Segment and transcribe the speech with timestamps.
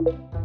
[0.00, 0.40] you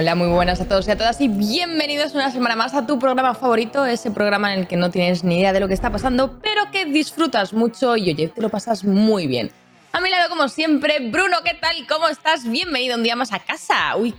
[0.00, 2.98] Hola, muy buenas a todos y a todas y bienvenidos una semana más a tu
[2.98, 5.92] programa favorito, ese programa en el que no tienes ni idea de lo que está
[5.92, 9.50] pasando, pero que disfrutas mucho y oye, te lo pasas muy bien.
[9.92, 11.76] A mi lado, como siempre, Bruno, ¿qué tal?
[11.86, 12.50] ¿Cómo estás?
[12.50, 13.94] Bienvenido un día más a casa.
[13.98, 14.14] Uy,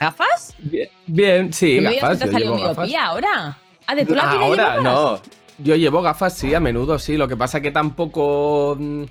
[0.00, 0.54] ¿gafas?
[0.58, 2.18] Bien, bien sí, ¿Me gafas.
[2.18, 3.58] te ha salido miopía ahora?
[3.86, 4.82] Ah, de tú la tienes Ahora, llevas?
[4.82, 5.20] no.
[5.58, 7.18] Yo llevo gafas, sí, a menudo, sí.
[7.18, 8.74] Lo que pasa que tampoco.
[8.80, 9.02] mm,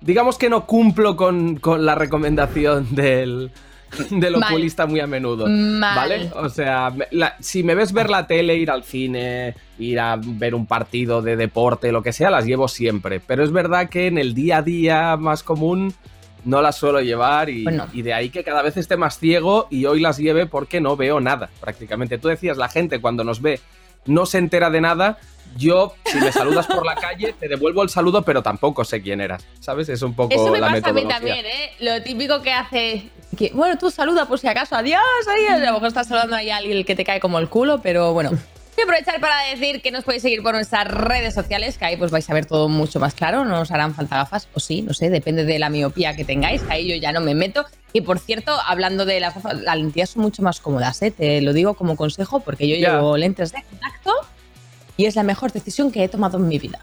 [0.00, 3.50] Digamos que no cumplo con, con la recomendación del,
[4.10, 4.52] del Mal.
[4.52, 5.46] oculista muy a menudo.
[5.48, 5.96] Mal.
[5.96, 6.30] ¿Vale?
[6.34, 10.54] O sea, la- si me ves ver la tele, ir al cine, ir a ver
[10.54, 13.20] un partido de deporte, lo que sea, las llevo siempre.
[13.20, 15.92] Pero es verdad que en el día a día más común
[16.44, 17.86] no las suelo llevar y, Bueno.
[17.92, 20.96] y de ahí que cada vez esté más ciego y hoy las lleve porque no
[20.96, 22.16] veo nada, prácticamente.
[22.18, 23.60] Tú decías, la gente cuando nos ve
[24.06, 25.18] no se entera de nada.
[25.56, 29.20] Yo, si me saludas por la calle, te devuelvo el saludo, pero tampoco sé quién
[29.20, 29.44] eras.
[29.60, 29.88] ¿Sabes?
[29.88, 31.16] Es un poco Eso me la pasa a mí metodología.
[31.16, 31.70] también, ¿eh?
[31.80, 33.10] Lo típico que hace.
[33.36, 35.62] Que, bueno, tú saluda por si acaso, adiós, adiós.
[35.62, 38.12] A lo mejor estás saludando ahí a alguien que te cae como el culo, pero
[38.12, 38.30] bueno.
[38.30, 41.96] Voy a aprovechar para decir que nos podéis seguir por nuestras redes sociales, que ahí
[41.98, 43.44] pues vais a ver todo mucho más claro.
[43.44, 46.62] No os harán falta gafas, o sí, no sé, depende de la miopía que tengáis,
[46.70, 47.66] ahí yo ya no me meto.
[47.92, 51.10] Y por cierto, hablando de las gafas, las lentillas son mucho más cómodas, ¿eh?
[51.10, 52.92] Te lo digo como consejo, porque yo Ya.
[52.94, 54.12] llevo lentes de contacto
[55.00, 56.78] y es la mejor decisión que he tomado en mi vida.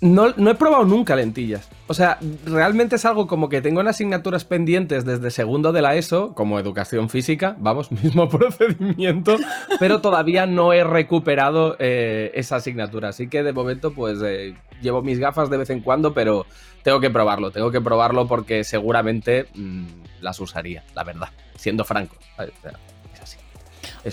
[0.00, 1.68] No, he probado nunca lentillas.
[1.88, 5.96] O sea, realmente es algo como que tengo en asignaturas pendientes desde segundo de la
[5.96, 9.36] ESO, como educación física, vamos, mismo procedimiento,
[9.80, 13.08] pero todavía no he recuperado eh, esa asignatura.
[13.08, 16.46] Así que de momento, pues eh, llevo mis gafas de vez en cuando, pero
[16.84, 19.86] tengo que probarlo, tengo que probarlo porque seguramente mm,
[20.20, 22.14] las usaría, la verdad, siendo franco.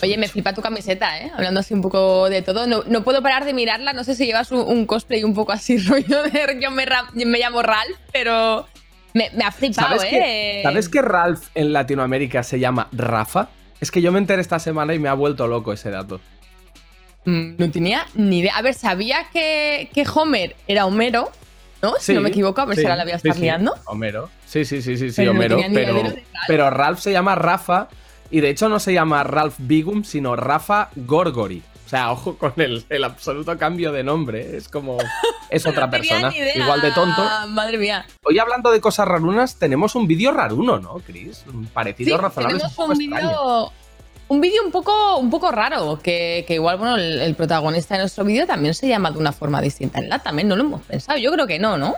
[0.01, 1.31] Oye, me flipa tu camiseta, ¿eh?
[1.35, 2.67] Hablando así un poco de todo.
[2.67, 3.93] No, no puedo parar de mirarla.
[3.93, 6.85] No sé si llevas un, un cosplay un poco así, rollo de yo me,
[7.39, 8.67] llamo Ralph, pero
[9.13, 10.09] me, me ha flipado, ¿Sabes, ¿eh?
[10.09, 13.49] que, ¿Sabes que Ralph en Latinoamérica se llama Rafa?
[13.79, 16.21] Es que yo me enteré esta semana y me ha vuelto loco ese dato.
[17.25, 18.55] Mm, No tenía ni idea.
[18.57, 21.31] A ver, sabía que, que Homer era Homero,
[21.81, 21.93] ¿no?
[21.99, 23.41] Si no me equivoco, a ver si ahora la voy a estar sí.
[23.41, 23.73] liando.
[23.85, 24.29] Homero.
[24.45, 25.59] Sí, sí, sí, sí, sí, Pero Homero.
[25.73, 26.13] pero,
[26.47, 27.89] pero Ralph se llama Rafa
[28.33, 31.61] y de hecho no se llama Ralph Bigum, sino Rafa Gorgori.
[31.85, 34.57] O sea, ojo con el, el absoluto cambio de nombre.
[34.57, 34.97] Es como.
[35.49, 36.29] Es otra No tenía persona.
[36.31, 36.57] ni idea.
[36.57, 37.21] Igual de tonto.
[37.49, 38.05] Madre mía.
[38.23, 41.43] Hoy hablando de cosas rarunas, tenemos un vídeo raruno, ¿no, Chris?
[41.53, 42.57] Un parecido Sí, razonable.
[42.57, 43.71] es tenemos un vídeo
[44.29, 47.99] un vídeo un poco, un poco raro, que, que igual, bueno, el, el protagonista de
[47.99, 50.81] nuestro vídeo también se llama de una forma distinta en la también no lo hemos
[50.81, 51.19] pensado.
[51.19, 51.93] Yo creo que no, ¿no?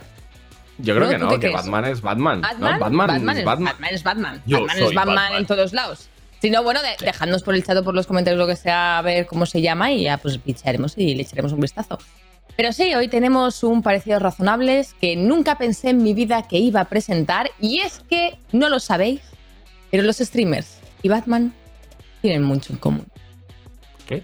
[0.79, 1.11] Yo creo ¿no?
[1.11, 1.53] que ¿Tú no, que crees?
[1.55, 2.41] Batman es Batman.
[2.41, 2.47] ¿no?
[2.47, 3.65] Batman, Batman, Batman es es Batman.
[3.73, 4.41] Batman es Batman.
[4.45, 5.39] Yo Batman es Batman, Batman.
[5.39, 6.09] en todos lados.
[6.45, 8.99] Si no, bueno, de- dejadnos por el chat o por los comentarios lo que sea,
[8.99, 11.97] a ver cómo se llama y ya pues picharemos y le echaremos un vistazo.
[12.55, 16.81] Pero sí, hoy tenemos un parecido razonables que nunca pensé en mi vida que iba
[16.81, 19.21] a presentar y es que no lo sabéis,
[19.89, 21.51] pero los streamers y Batman
[22.21, 23.07] tienen mucho en común.
[24.07, 24.23] ¿Qué?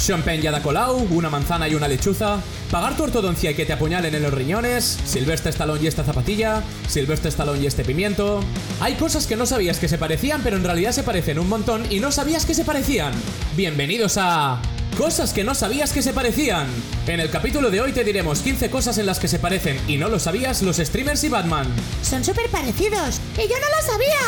[0.00, 2.38] Champagne da colau, una manzana y una lechuza,
[2.70, 6.62] pagar tu ortodoncia y que te apuñalen en los riñones, Silvestre Stallone y esta zapatilla,
[6.88, 8.40] Silvestre Stallone y este pimiento.
[8.80, 11.84] Hay cosas que no sabías que se parecían, pero en realidad se parecen un montón
[11.90, 13.12] y no sabías que se parecían.
[13.56, 14.60] Bienvenidos a
[14.96, 16.66] Cosas que no sabías que se parecían.
[17.06, 19.96] En el capítulo de hoy te diremos 15 cosas en las que se parecen y
[19.96, 21.66] no lo sabías los streamers y Batman.
[22.02, 23.20] Son súper parecidos.
[23.36, 24.18] Y yo no lo sabía.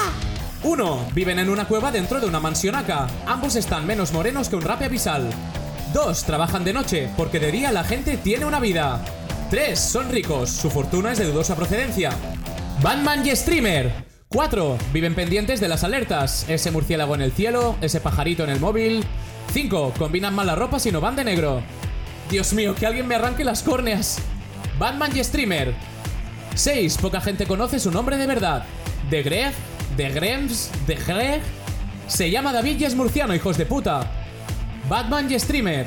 [0.63, 1.09] 1.
[1.13, 3.09] Viven en una cueva dentro de una mansionaca.
[3.27, 5.31] Ambos están menos morenos que un rape abisal.
[5.93, 6.25] 2.
[6.25, 9.05] Trabajan de noche, porque de día la gente tiene una vida.
[9.51, 9.79] 3.
[9.79, 12.11] Son ricos, su fortuna es de dudosa procedencia.
[12.83, 13.93] Batman y Streamer.
[14.29, 14.79] 4.
[14.93, 16.47] Viven pendientes de las alertas.
[16.49, 19.05] Ese murciélago en el cielo, ese pajarito en el móvil.
[19.53, 19.95] 5.
[19.99, 21.63] Combinan mal la ropa si no van de negro.
[22.31, 24.19] Dios mío, que alguien me arranque las córneas.
[24.79, 25.75] Batman y Streamer.
[26.55, 26.97] 6.
[26.99, 28.65] Poca gente conoce su nombre de verdad.
[29.11, 29.53] De Greg,
[29.97, 31.43] de Grems, de Greg.
[32.07, 34.22] Se llama David y es murciano, hijos de puta.
[34.89, 35.87] Batman y Streamer.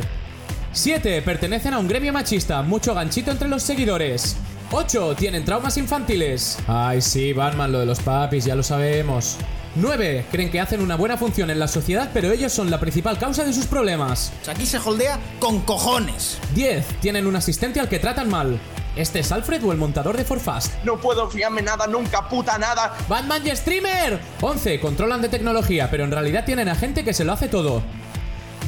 [0.71, 1.21] 7.
[1.21, 4.37] Pertenecen a un gremio machista, mucho ganchito entre los seguidores.
[4.71, 5.15] 8.
[5.15, 6.57] Tienen traumas infantiles.
[6.67, 9.37] Ay, sí, Batman, lo de los papis, ya lo sabemos.
[9.75, 10.25] 9.
[10.31, 13.43] Creen que hacen una buena función en la sociedad, pero ellos son la principal causa
[13.43, 14.31] de sus problemas.
[14.47, 16.39] Aquí se holdea con cojones.
[16.55, 16.85] 10.
[17.01, 18.59] Tienen un asistente al que tratan mal.
[18.95, 20.73] ¿Este es Alfred o el montador de Forfast?
[20.85, 22.95] No puedo fiarme nada, nunca, puta nada.
[23.09, 24.19] ¡Batman y Streamer!
[24.39, 24.79] 11.
[24.79, 27.83] Controlan de tecnología, pero en realidad tienen a gente que se lo hace todo.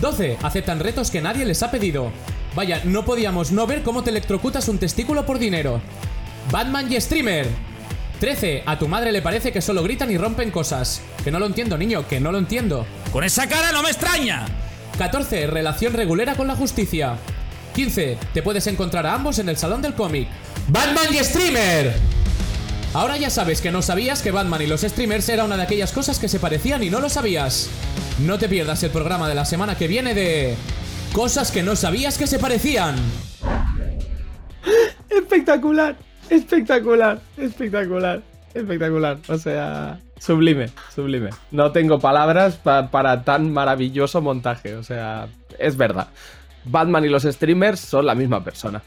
[0.02, 0.38] 12.
[0.44, 2.12] Aceptan retos que nadie les ha pedido.
[2.56, 5.82] Vaya, no podíamos no ver cómo te electrocutas un testículo por dinero.
[6.52, 7.48] Batman y Streamer.
[8.20, 8.64] 13.
[8.66, 11.02] A tu madre le parece que solo gritan y rompen cosas.
[11.24, 12.86] Que no lo entiendo, niño, que no lo entiendo.
[13.12, 14.46] Con esa cara no me extraña.
[14.98, 15.48] 14.
[15.48, 17.18] Relación regulera con la justicia.
[17.76, 18.18] 15.
[18.34, 20.28] Te puedes encontrar a ambos en el salón del cómic.
[20.68, 22.17] Batman y Streamer.
[22.98, 25.92] Ahora ya sabes que no sabías que Batman y los streamers era una de aquellas
[25.92, 27.70] cosas que se parecían y no lo sabías.
[28.26, 30.56] No te pierdas el programa de la semana que viene de...
[31.14, 32.96] Cosas que no sabías que se parecían.
[35.12, 35.96] Espectacular,
[36.32, 38.24] espectacular, espectacular,
[38.56, 39.18] espectacular.
[39.30, 41.30] O sea, sublime, sublime.
[41.52, 44.74] No tengo palabras pa- para tan maravilloso montaje.
[44.76, 45.28] O sea,
[45.60, 46.08] es verdad.
[46.66, 48.82] Batman y los streamers son la misma persona.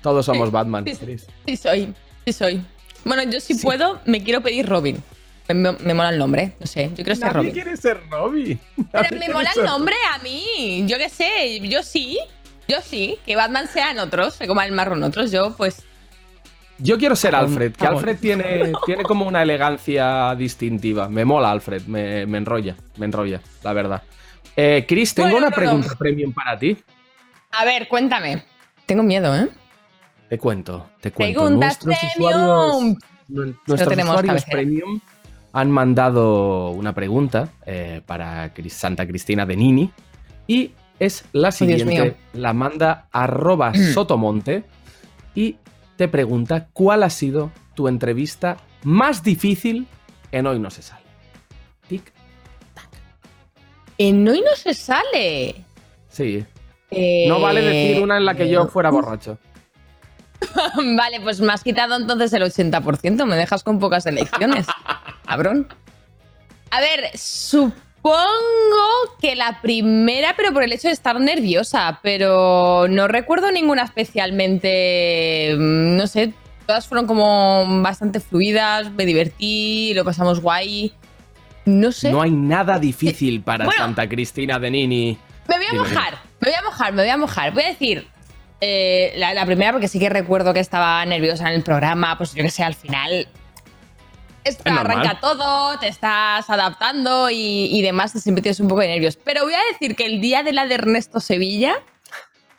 [0.00, 0.84] Todos somos Batman.
[0.86, 1.26] Sí, Chris.
[1.44, 1.92] sí soy,
[2.24, 2.62] sí soy.
[3.04, 5.02] Bueno, yo si puedo, me quiero pedir Robin.
[5.48, 7.52] Me, me mola el nombre, no sé, yo quiero ser Nadie Robin.
[7.52, 8.60] quiere ser Robin.
[8.92, 10.84] Pero me mola el nombre a mí.
[10.86, 12.18] Yo qué sé, yo sí.
[12.68, 13.18] Yo sí.
[13.26, 15.30] Que Batman sea en otros, se coma el marrón otros.
[15.32, 15.82] Yo, pues.
[16.78, 17.98] Yo quiero ser Vamos, Alfred, que vamos.
[18.02, 21.08] Alfred tiene, tiene como una elegancia distintiva.
[21.08, 24.02] Me mola Alfred, me, me enrolla, me enrolla, la verdad.
[24.56, 26.76] Eh, Chris, tengo Bueno, una pregunta premium para ti.
[27.50, 28.42] A ver, cuéntame.
[28.86, 29.48] Tengo miedo, ¿eh?
[30.32, 31.40] Te cuento, te cuento.
[31.40, 32.32] Preguntas Nuestros premium.
[32.32, 32.96] usuarios,
[33.28, 35.00] nu- nuestros tenemos usuarios premium
[35.52, 39.90] han mandado una pregunta eh, para Santa Cristina de Nini
[40.46, 42.16] y es la siguiente.
[42.32, 44.64] la manda arroba sotomonte
[45.34, 45.56] y
[45.98, 49.86] te pregunta cuál ha sido tu entrevista más difícil
[50.30, 51.02] en Hoy No Se Sale.
[51.88, 52.10] Tic.
[53.98, 55.56] En hoy no se sale.
[56.08, 56.42] Sí.
[56.90, 59.36] Eh, No vale decir una en la que yo fuera borracho.
[60.96, 63.24] Vale, pues me has quitado entonces el 80%.
[63.26, 64.66] Me dejas con pocas elecciones.
[65.26, 65.68] Cabrón.
[66.70, 68.18] A ver, supongo
[69.20, 72.00] que la primera, pero por el hecho de estar nerviosa.
[72.02, 75.54] Pero no recuerdo ninguna especialmente.
[75.56, 76.32] mm, No sé,
[76.66, 78.90] todas fueron como bastante fluidas.
[78.92, 80.92] Me divertí, lo pasamos guay.
[81.64, 82.10] No sé.
[82.10, 83.80] No hay nada difícil para Bueno.
[83.82, 85.18] Santa Cristina de Nini.
[85.48, 85.82] Me voy a Dime.
[85.82, 87.52] mojar, me voy a mojar, me voy a mojar.
[87.52, 88.06] Voy a decir
[88.64, 92.32] eh, la, la primera porque sí que recuerdo que estaba nerviosa en el programa, pues
[92.32, 93.26] yo que sé, al final
[94.44, 98.80] esto Es arranca todo, te estás adaptando y, y demás, te siempre tienes un poco
[98.82, 99.16] de nervios.
[99.16, 101.74] Pero voy a decir que el día de la de Ernesto Sevilla,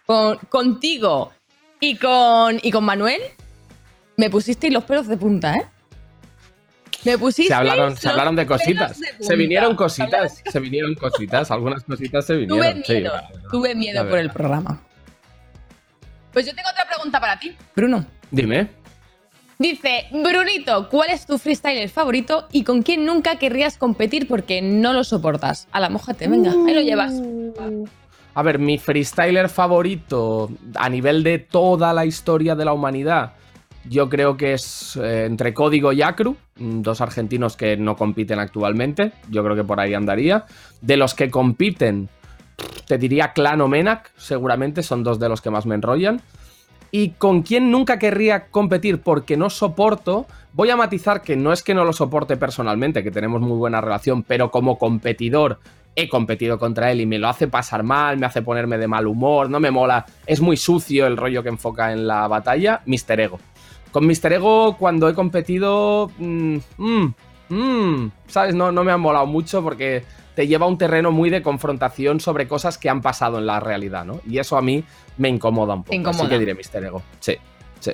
[0.05, 1.31] con- contigo
[1.79, 3.21] y con, y con Manuel,
[4.17, 5.65] me pusisteis los pelos de punta, ¿eh?
[7.05, 8.99] Me pusisteis Se hablaron, se hablaron de cositas.
[8.99, 10.41] de se vinieron cositas.
[10.49, 11.51] Se vinieron cositas.
[11.51, 12.83] Algunas cositas se Tuve vinieron.
[12.85, 13.29] sí, miedo, verdad.
[13.51, 14.81] tuve miedo por el programa.
[16.33, 18.05] Pues yo tengo otra pregunta para ti, Bruno.
[18.31, 18.67] Dime.
[19.59, 24.93] Dice, Brunito, ¿cuál es tu freestyler favorito y con quién nunca querrías competir porque no
[24.93, 25.67] lo soportas?
[25.71, 27.21] A la mojate, venga, ahí lo llevas.
[28.33, 33.33] A ver, mi freestyler favorito a nivel de toda la historia de la humanidad,
[33.87, 38.39] yo creo que es eh, entre Código y Acru, mm, dos argentinos que no compiten
[38.39, 40.45] actualmente, yo creo que por ahí andaría.
[40.81, 42.09] De los que compiten,
[42.87, 43.71] te diría Clan o
[44.17, 46.21] seguramente son dos de los que más me enrollan.
[46.91, 51.63] Y con quien nunca querría competir porque no soporto, voy a matizar que no es
[51.63, 55.59] que no lo soporte personalmente, que tenemos muy buena relación, pero como competidor
[55.95, 59.07] he competido contra él y me lo hace pasar mal, me hace ponerme de mal
[59.07, 63.19] humor, no me mola, es muy sucio el rollo que enfoca en la batalla, Mr.
[63.19, 63.39] Ego.
[63.91, 64.33] Con Mr.
[64.33, 67.13] Ego cuando he competido, mm, mm,
[67.49, 68.55] mm, ¿sabes?
[68.55, 70.03] No, no me ha molado mucho porque
[70.35, 73.59] te lleva a un terreno muy de confrontación sobre cosas que han pasado en la
[73.59, 74.21] realidad, ¿no?
[74.27, 74.83] Y eso a mí
[75.17, 75.95] me incomoda un poco.
[75.95, 76.23] Incomoda.
[76.23, 76.83] Así que diré Mr.
[76.85, 77.03] Ego.
[77.19, 77.37] Sí,
[77.79, 77.91] sí.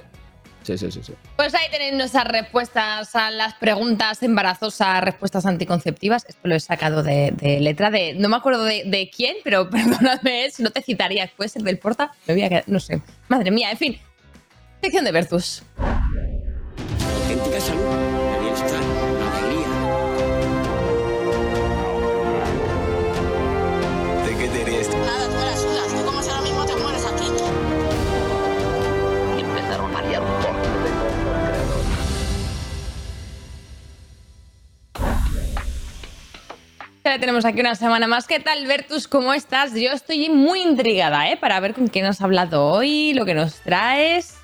[0.63, 1.13] Sí, sí, sí, sí.
[1.35, 6.25] Pues ahí tenéis nuestras respuestas a las preguntas embarazosas, respuestas anticonceptivas.
[6.27, 8.13] Esto lo he sacado de, de letra de.
[8.13, 11.29] No me acuerdo de, de quién, pero perdóname si no te citaría.
[11.35, 12.11] Puede ser del Porta.
[12.27, 12.63] Me voy a quedar.
[12.67, 13.01] No sé.
[13.29, 13.97] Madre mía, en fin.
[14.81, 15.63] Sección de Vertus.
[17.21, 17.81] auténtica salud,
[37.03, 38.27] Ya tenemos aquí una semana más.
[38.27, 39.07] ¿Qué tal, Vertus?
[39.07, 39.73] ¿Cómo estás?
[39.73, 41.37] Yo estoy muy intrigada, ¿eh?
[41.37, 44.35] Para ver con quién has hablado hoy, lo que nos traes.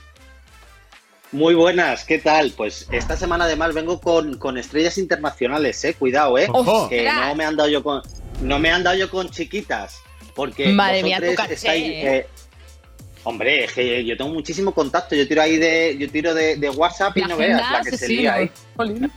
[1.32, 2.52] Muy buenas, ¿qué tal?
[2.56, 5.96] Pues esta semana además vengo con, con estrellas internacionales, eh.
[5.96, 6.48] Cuidado, eh.
[6.50, 6.88] Ojo.
[6.88, 8.02] Que no me han dado yo con.
[8.42, 10.00] No me han dado yo con chiquitas.
[10.34, 12.18] Porque Madre mía, tu caché, estáis, eh.
[12.18, 12.28] eh,
[13.24, 15.16] Hombre, es que yo tengo muchísimo contacto.
[15.16, 17.96] Yo tiro ahí de, yo tiro de, de WhatsApp y no veas la que se
[17.96, 18.22] asesino.
[18.22, 18.52] lía ahí.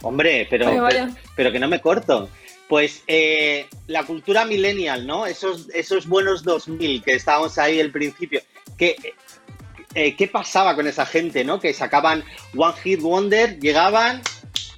[0.03, 0.89] Hombre, pero,
[1.37, 2.29] pero que no me corto.
[2.69, 5.27] Pues eh, la cultura millennial, ¿no?
[5.27, 8.43] Esos, esos buenos 2000 que estábamos ahí al principio.
[8.77, 8.97] ¿Qué,
[9.95, 11.59] eh, ¿Qué pasaba con esa gente, no?
[11.61, 12.23] Que sacaban
[12.57, 14.21] One Hit Wonder, llegaban,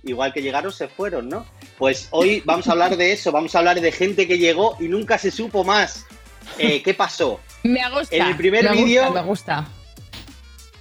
[0.05, 1.45] igual que llegaron, se fueron, ¿no?
[1.79, 4.85] Pues hoy vamos a hablar de eso, vamos a hablar de gente que llegó y
[4.85, 6.07] nunca se supo más.
[6.59, 7.41] Eh, ¿Qué pasó?
[7.65, 8.15] Me gusta.
[8.15, 9.67] En el primer vídeo- Me gusta.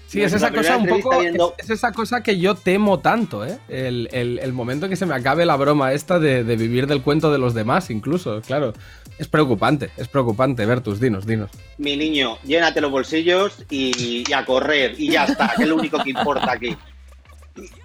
[0.10, 1.20] Sí, es esa cosa un poco.
[1.20, 3.60] viendo- Es, es esa cosa que yo temo tanto, ¿eh?
[3.70, 6.88] El, el- el momento en que se me acabe la broma esta de, de vivir
[6.88, 8.74] del cuento de los demás, incluso, claro.
[9.20, 10.66] Es preocupante, es preocupante.
[10.66, 11.52] Bertus, dinos, dinos.
[11.78, 15.76] Mi niño, llénate los bolsillos y, y a correr, y ya está, que es lo
[15.76, 16.76] único que importa aquí.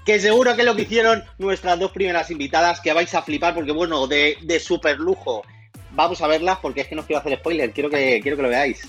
[0.07, 3.54] Que seguro que es lo que hicieron nuestras dos primeras invitadas, que vais a flipar,
[3.54, 5.43] porque bueno, de, de super lujo.
[5.93, 8.49] Vamos a verlas porque es que no quiero hacer spoiler, quiero que, quiero que lo
[8.49, 8.88] veáis.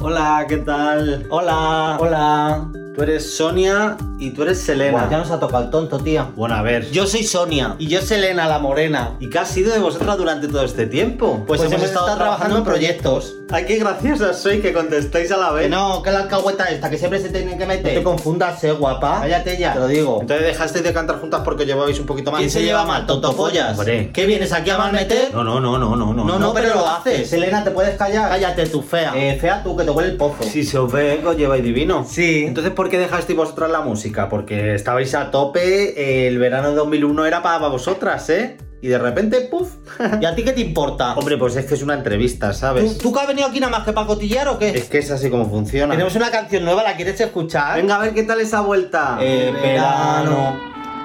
[0.00, 1.26] Hola, ¿qué tal?
[1.30, 2.66] Hola, hola.
[2.94, 4.92] Tú eres Sonia y tú eres Selena.
[4.98, 6.28] Buah, ya nos ha tocado el tonto, tía.
[6.36, 6.88] Bueno, a ver.
[6.92, 7.74] Yo soy Sonia.
[7.80, 9.16] Y yo Selena, la morena.
[9.18, 11.42] ¿Y qué ha sido de vosotras durante todo este tiempo?
[11.44, 13.34] Pues, hemos, estado, trabajando en proyectos.
[13.50, 15.64] Ay, qué graciosas soy que contestáis a la vez.
[15.64, 17.94] Que no, que la alcahueta esta, que siempre se tiene que meter.
[17.94, 19.22] No te confundas, eh, guapa.
[19.22, 19.72] Cállate ya.
[19.72, 20.18] Te lo digo.
[20.20, 22.38] Entonces dejasteis de cantar juntas porque llevabais un poquito más.
[22.38, 23.76] ¿Quién se lleva mal, tontopollas?
[23.76, 24.12] Hombre.
[24.12, 25.34] ¿Qué vienes aquí a malmeter?
[25.34, 26.24] No, no, no, no, no, no.
[26.24, 27.28] No, no, pero lo haces.
[27.28, 28.28] Selena, ¿te puedes callar?
[28.30, 29.12] Cállate, tú fea.
[29.16, 30.42] Eh, fea tú, que te huele el pozo.
[30.42, 32.04] Si se os ve, os lleváis divino.
[32.08, 32.44] Sí.
[32.46, 34.28] Entonces, ¿por qué dejasteis vosotras la música?
[34.28, 38.56] Porque estabais a tope, el verano de 2001 era para vosotras, ¿eh?
[38.82, 39.76] Y de repente, ¡puf!
[40.20, 41.14] ¿Y a ti qué te importa?
[41.14, 42.98] Hombre, pues es que es una entrevista, ¿Tú, ¿sabes?
[42.98, 44.70] tú que has venido aquí nada más que para cotillar o qué?
[44.70, 45.92] Es que es así como funciona.
[45.92, 47.76] Tenemos una canción nueva, ¿la quieres escuchar?
[47.80, 49.16] Venga, a ver qué tal esa vuelta.
[49.22, 50.60] Eh, verano,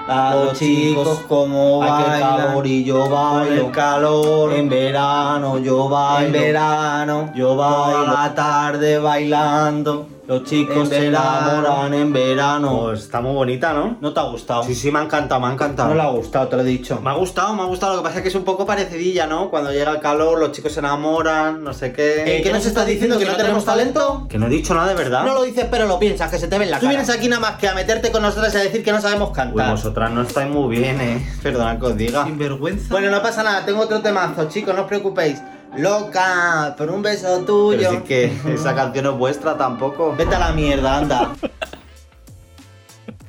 [0.09, 2.19] a los chicos como bailan.
[2.19, 3.65] calor y yo bailo.
[3.67, 4.53] el calor.
[4.53, 6.25] En verano yo bailo.
[6.25, 8.03] En verano, yo bailo.
[8.05, 10.07] Toda la tarde bailando.
[10.29, 12.81] Los chicos se enamoran en verano.
[12.83, 13.97] Pues está muy bonita, ¿no?
[13.99, 14.61] ¿No te ha gustado?
[14.61, 15.89] Sí, sí, me ha encantado, me ha encantado.
[15.89, 17.01] No le ha gustado, te lo he dicho.
[17.01, 17.95] Me ha gustado, me ha gustado.
[17.95, 19.49] Lo que pasa es que es un poco parecidilla, ¿no?
[19.49, 22.37] Cuando llega el calor, los chicos se enamoran, no sé qué.
[22.37, 23.17] Eh, ¿Qué nos estás diciendo?
[23.17, 24.27] ¿Que no tenemos talento?
[24.29, 25.23] Que no he dicho nada de verdad.
[25.25, 26.91] No lo dices, pero lo piensas, que se te ve en la Tú cara.
[26.91, 29.01] Tú vienes aquí nada más que a meterte con nosotras y a decir que no
[29.01, 29.71] sabemos Uy, cantar.
[29.71, 31.27] vosotras no estáis muy bien, eh.
[31.41, 32.25] Perdona que os diga.
[32.25, 32.85] Sinvergüenza.
[32.91, 35.41] Bueno, no pasa nada, tengo otro temazo, chicos, no os preocupéis.
[35.77, 37.77] Loca, por un beso tuyo.
[37.77, 40.15] Pero si es que esa canción no es vuestra tampoco.
[40.15, 41.35] Vete a la mierda, anda.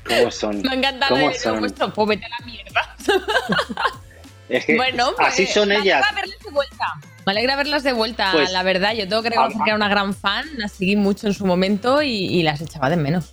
[0.07, 0.61] ¿Cómo son?
[0.63, 1.61] Me ha encantado ¿Cómo son?
[1.61, 2.97] vuestro pues vete a la mierda.
[4.49, 6.03] Es que bueno, pues, así son me ellas.
[6.03, 6.85] alegra verlas de vuelta.
[7.25, 8.95] Me alegra verlas de vuelta, Pues, la verdad.
[8.95, 12.03] Yo tengo que reconocer que era una gran fan, las seguí mucho en su momento
[12.03, 13.33] y, y las echaba de menos.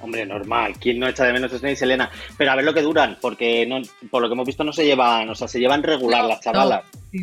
[0.00, 0.74] Hombre, normal.
[0.80, 2.10] ¿Quién no echa de menos a Sonia y Selena?
[2.36, 4.84] Pero a ver lo que duran, porque no, por lo que hemos visto no se
[4.84, 6.82] llevan, o sea, se llevan regular No, las chavalas.
[7.12, 7.20] No,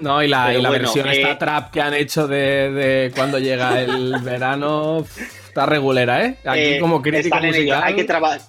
[0.00, 3.38] y la, y la bueno, versión eh, esta trap que han hecho de, de cuando
[3.38, 5.04] llega el verano
[5.48, 6.36] está regulera, ¿eh?
[6.44, 7.82] Aquí Eh, como crítica musical.
[7.84, 8.40] Hay que trabajar.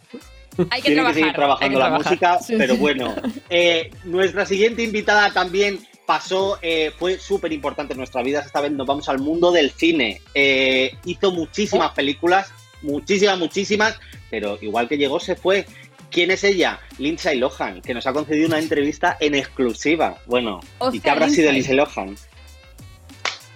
[0.72, 1.14] Hay que Tiene trabajar.
[1.14, 2.80] que seguir trabajando hay que la música, Sí, pero sí.
[2.80, 3.16] bueno.
[3.50, 8.40] Eh, nuestra siguiente invitada también pasó, eh, fue súper importante en nuestra vida.
[8.40, 10.22] Esta vez nos vamos al mundo del cine.
[10.34, 12.50] Eh, hizo muchísimas películas,
[12.82, 14.00] muchísimas, muchísimas,
[14.32, 15.66] pero igual que llegó, se fue.
[16.12, 16.80] ¿Quién es ella?
[16.98, 20.18] Lindsay Lohan, que nos ha concedido una entrevista en exclusiva.
[20.26, 20.62] Bueno,
[20.92, 21.76] ¿y qué habrá sido Lindsay.
[21.76, 22.16] Lindsay Lohan?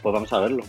[0.02, 0.64] Pues vamos a verlo.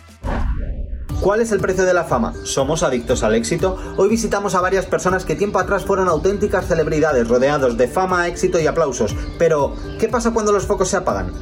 [1.21, 2.35] ¿Cuál es el precio de la fama?
[2.45, 3.79] ¿Somos adictos al éxito?
[3.97, 8.59] Hoy visitamos a varias personas que tiempo atrás fueron auténticas celebridades, rodeados de fama, éxito
[8.59, 9.15] y aplausos.
[9.39, 11.33] Pero, ¿qué pasa cuando los focos se apagan?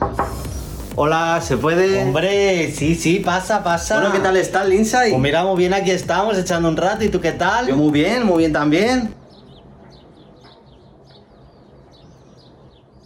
[0.97, 2.03] Hola, ¿se puede?
[2.03, 4.01] Hombre, sí, sí, pasa, pasa.
[4.01, 5.13] Bueno, ¿qué tal está Lindsay?
[5.13, 7.05] Pues mira, muy bien, aquí estamos echando un rato.
[7.05, 7.69] ¿Y tú qué tal?
[7.69, 9.20] Yo muy bien, muy bien también.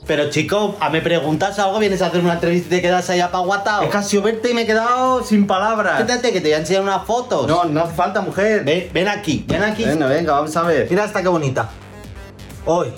[0.07, 3.21] Pero chico, a me preguntas algo, vienes a hacer una entrevista y te quedas ahí
[3.21, 3.85] apaguatado.
[3.85, 6.03] Es casi verte y me he quedado sin palabras.
[6.03, 7.47] Quédate que te voy a enseñar unas fotos.
[7.47, 8.65] No, no hace falta, mujer.
[8.65, 9.85] Ven, ven aquí, ven aquí.
[9.85, 10.87] Venga, venga, vamos a ver.
[10.91, 11.71] Mira esta qué bonita.
[12.67, 12.89] Hoy.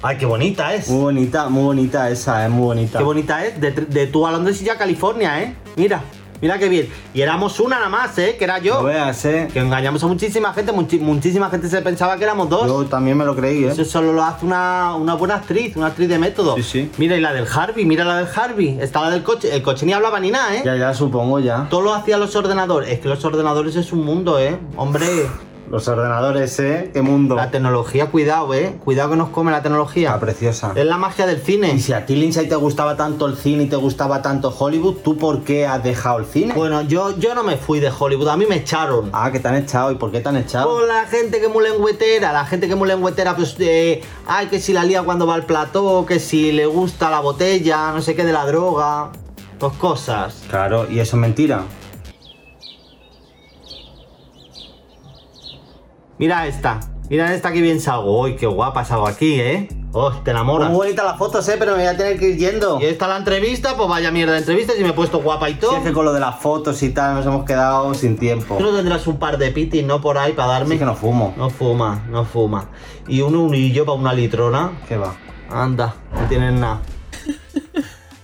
[0.00, 0.88] Ay, qué bonita es.
[0.88, 2.98] Muy bonita, muy bonita esa, es muy bonita.
[2.98, 3.60] Qué bonita es.
[3.60, 5.56] De, de tu a Londres y ya California, ¿eh?
[5.74, 6.00] Mira,
[6.40, 6.88] mira qué bien.
[7.14, 8.36] Y éramos una nada más, ¿eh?
[8.38, 8.74] Que era yo.
[8.74, 9.48] No veas, eh.
[9.52, 10.72] Que engañamos a muchísima gente.
[10.72, 12.66] muchi- muchísima gente se pensaba que éramos dos.
[12.66, 13.68] Yo también me lo creí, eh.
[13.68, 16.56] Eso solo lo hace una, una buena actriz, una actriz de método.
[16.56, 16.90] Sí, sí.
[16.98, 18.78] Mira, y la del Harvey, mira la del Harvey.
[18.80, 19.54] Está la del coche.
[19.54, 20.62] El coche ni hablaba ni nada, ¿eh?
[20.64, 21.66] Ya, ya, supongo, ya.
[21.68, 22.90] Todo lo hacían los ordenadores.
[22.90, 24.58] Es que los ordenadores es un mundo, ¿eh?
[24.76, 25.06] Hombre,
[25.70, 26.90] Los ordenadores, eh.
[26.92, 27.36] Qué mundo.
[27.36, 28.74] la tecnología, cuidado, ¿eh?
[28.84, 30.14] Cuidado que nos come la tecnología.
[30.14, 30.72] Ah, preciosa.
[30.74, 31.72] Es la magia del cine.
[31.74, 34.96] Y si a ti, Lindsay, te gustaba tanto el cine y te gustaba tanto Hollywood,
[35.04, 36.54] ¿tú por qué has dejado el cine?
[36.54, 39.10] Bueno, yo, yo no me fui de Hollywood, a mí me echaron.
[39.12, 39.92] Ah, que te han echado.
[39.92, 40.68] ¿Y por qué te han echado?
[40.70, 44.60] Por la gente que muy lengüetera, la gente que muy lengüetera, pues, eh, ay, que
[44.60, 48.14] si la lía cuando va al plató, que si le gusta la botella, no sé
[48.14, 49.10] qué de la droga,
[49.58, 50.44] pues cosas.
[50.48, 51.64] Claro, y eso es mentira.
[56.18, 58.22] Mira esta, mira esta que bien salgo.
[58.22, 59.68] Uy, qué guapa salgo aquí, ¿eh?
[59.92, 60.68] Oh, te enamoras.
[60.68, 62.80] Muy bonitas las fotos, eh, pero me voy a tener que ir yendo.
[62.80, 65.54] Y esta la entrevista, pues vaya mierda de entrevista, si me he puesto guapa y
[65.54, 65.70] todo.
[65.70, 68.56] Si es que con lo de las fotos y tal nos hemos quedado sin tiempo.
[68.56, 70.00] Tú no tendrás un par de pitis, ¿no?
[70.00, 70.74] Por ahí para darme.
[70.74, 71.34] Sí que no fumo.
[71.36, 72.68] No fuma, no fuma.
[73.06, 74.72] Y un unillo para una litrona.
[74.88, 75.14] ¿Qué va?
[75.50, 76.82] Anda, no tienes nada.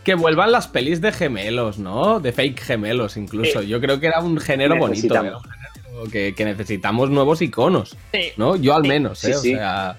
[0.02, 2.20] Que vuelvan las pelis de gemelos, ¿no?
[2.20, 3.62] De fake gemelos, incluso.
[3.62, 5.14] Yo creo que era un género bonito.
[5.14, 5.63] Era un género
[6.10, 7.96] que, que necesitamos nuevos iconos.
[8.12, 8.32] Sí.
[8.36, 8.56] ¿No?
[8.56, 9.34] Yo al menos, Sí, ¿eh?
[9.34, 9.54] sí.
[9.54, 9.96] O sea.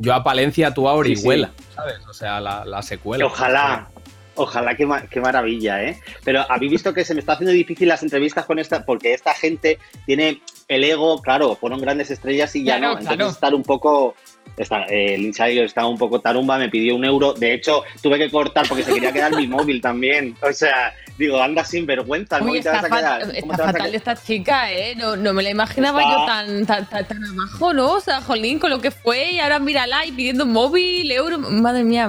[0.00, 1.96] Yo a Palencia, tú a Sí, Orihuela, ¿sabes?
[2.08, 3.26] O sea, la, la secuela.
[3.26, 3.88] Ojalá,
[4.36, 5.98] ojalá, qué, ma- qué maravilla, ¿eh?
[6.22, 9.34] Pero habéis visto que se me está haciendo difícil las entrevistas con esta, porque esta
[9.34, 12.98] gente tiene el ego, claro, fueron grandes estrellas y ya Claro, no.
[13.00, 13.30] Entonces claro.
[13.32, 14.14] estar un poco.
[14.58, 17.32] Está, eh, Lindsay estaba un poco tarumba, me pidió un euro.
[17.32, 20.36] De hecho, tuve que cortar porque se quería quedar mi móvil también.
[20.42, 23.20] O sea, digo, anda sin vergüenza, el Uy, móvil te vas a quedar.
[23.20, 23.94] ¿Cómo está te fatal quedar?
[23.94, 24.94] esta chica, ¿eh?
[24.96, 27.92] No, no me la imaginaba Está- yo tan, tan, tan, tan abajo, ¿no?
[27.92, 31.38] O sea, jolín, con lo que fue y ahora mírala y pidiendo móvil, euro.
[31.38, 32.08] Madre mía.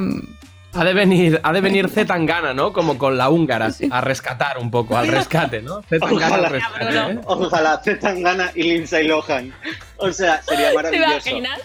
[0.73, 2.73] Ha de venir, ha de venir Z Tangana, ¿no?
[2.73, 5.81] Como con la húngara, a rescatar un poco, al rescate, ¿no?
[5.89, 6.49] Z Tangana al Ojalá.
[6.49, 7.19] rescate, ¿eh?
[7.25, 9.51] Ojalá Zetangana y Lindsay Lohan.
[9.97, 11.09] O sea, sería ¿Te maravilloso.
[11.29, 11.59] imaginas?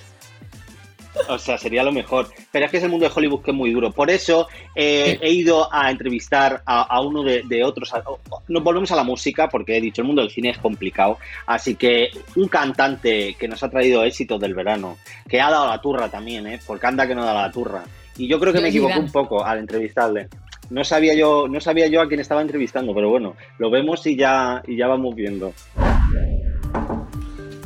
[1.29, 2.29] O sea, sería lo mejor.
[2.51, 3.91] Pero es que es el mundo de Hollywood que es muy duro.
[3.93, 7.93] Por eso eh, he ido a entrevistar a, a uno de, de otros.
[7.95, 8.03] a-
[8.49, 11.19] Nos volvemos a la música porque he dicho, el mundo del cine es complicado.
[11.47, 14.97] Así que un cantante que nos ha traído éxitos del verano,
[15.29, 16.61] que ha dado la turra también, ¿eh?
[16.67, 17.85] porque anda que no da la turra.
[18.17, 20.29] Y yo creo que me equivoqué un poco al entrevistarle.
[20.71, 24.17] No sabía yo, no sabía yo a quién estaba entrevistando, pero bueno, lo vemos y
[24.17, 25.53] ya, y ya vamos viendo.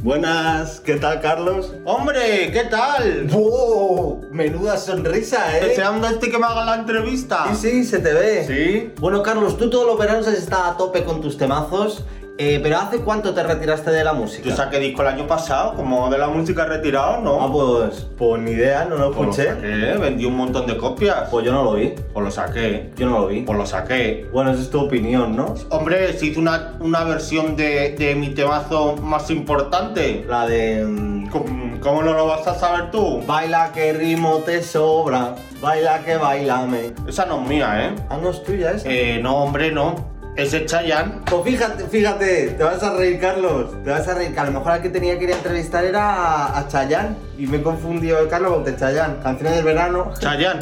[0.03, 1.75] Buenas, ¿qué tal, Carlos?
[1.85, 2.53] ¡Hombre!
[2.53, 3.27] ¿Qué tal?
[3.33, 4.29] ¡Wow!
[4.31, 5.65] Menuda sonrisa, ¿eh?
[5.65, 7.53] ¿Deseando este que me haga la entrevista?
[7.53, 8.45] Sí, sí, se te ve.
[8.47, 8.93] ¿Sí?
[9.01, 12.05] Bueno, Carlos, tú todos los veranos has estado a tope con tus temazos,
[12.39, 14.49] eh, pero ¿hace cuánto te retiraste de la música?
[14.49, 17.43] Yo saqué disco el año pasado, como de la música retirado, ¿no?
[17.43, 19.49] Ah, pues, pues ni idea, no lo Pues lo escuché.
[19.55, 21.29] saqué, vendí un montón de copias.
[21.31, 22.91] Pues yo no lo vi, Pues lo saqué.
[22.97, 23.43] yo no lo vi.
[23.43, 24.29] Pues lo saqué.
[24.33, 25.55] Bueno, esa es tu opinión, ¿no?
[25.71, 30.25] Hombre, se hizo una, una versión de, de mi temazo más importante.
[30.29, 30.85] La de...
[30.85, 33.21] mm, ¿Cómo, cómo no lo vas a saber tú?
[33.27, 36.93] Baila que ritmo te sobra, baila que bailame.
[37.07, 37.95] Esa no es mía, ¿eh?
[38.09, 38.89] Ah, no es tuya esa.
[38.89, 40.17] Eh, no, hombre, no.
[40.39, 41.15] Ese es Chayanne.
[41.29, 43.73] Pues fíjate, fíjate, te vas a reír, Carlos.
[43.83, 45.85] Te vas a reír, que a lo mejor al que tenía que ir a entrevistar
[45.85, 47.17] era a, a Chayanne.
[47.37, 49.17] Y me he confundido el Carlos con de Chayanne.
[49.21, 50.13] Canciones del verano.
[50.21, 50.61] Chayanne.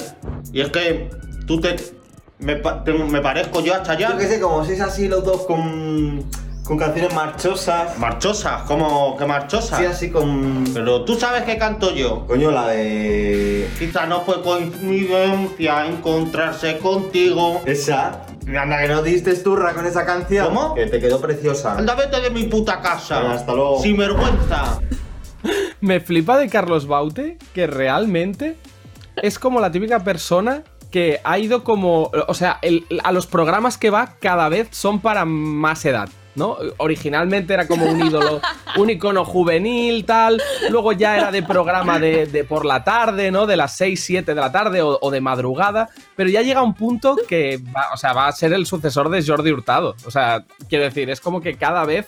[0.51, 1.11] Y es que
[1.47, 1.77] tú te...
[2.39, 4.17] Me, pa- te- me parezco yo a Yo Chayanne.
[4.19, 6.25] qué sé, como sois así los dos con,
[6.65, 7.99] con canciones marchosas.
[7.99, 9.79] Marchosas, como que marchosas.
[9.79, 10.65] Sí, así con...
[10.73, 12.27] Pero tú sabes que canto yo.
[12.27, 13.69] Coño, la de...
[13.79, 17.61] Quizá no fue coincidencia encontrarse contigo.
[17.67, 18.23] Esa.
[18.47, 20.47] Anda, que no diste turra con esa canción.
[20.47, 20.75] ¿Cómo?
[20.75, 21.77] Que te quedó preciosa.
[21.79, 23.33] Anda, vete de mi puta casa.
[23.33, 23.83] Hasta luego.
[23.83, 24.81] Sin vergüenza.
[25.81, 28.57] Me flipa de Carlos Baute que realmente
[29.17, 32.11] es como la típica persona que ha ido como.
[32.29, 36.09] O sea, el- a los programas que va cada vez son para más edad.
[36.37, 36.59] ¿No?
[36.77, 38.41] Originalmente era como un ídolo,
[38.77, 40.41] un icono juvenil, tal.
[40.71, 43.47] Luego ya era de programa de, por la tarde, ¿no?
[43.47, 45.89] De las 6, 7 de la tarde o, o de madrugada.
[46.15, 49.25] Pero ya llega un punto que va, o sea, va a ser el sucesor de
[49.25, 49.97] Jordi Hurtado.
[50.05, 52.07] O sea, quiero decir, es como que cada vez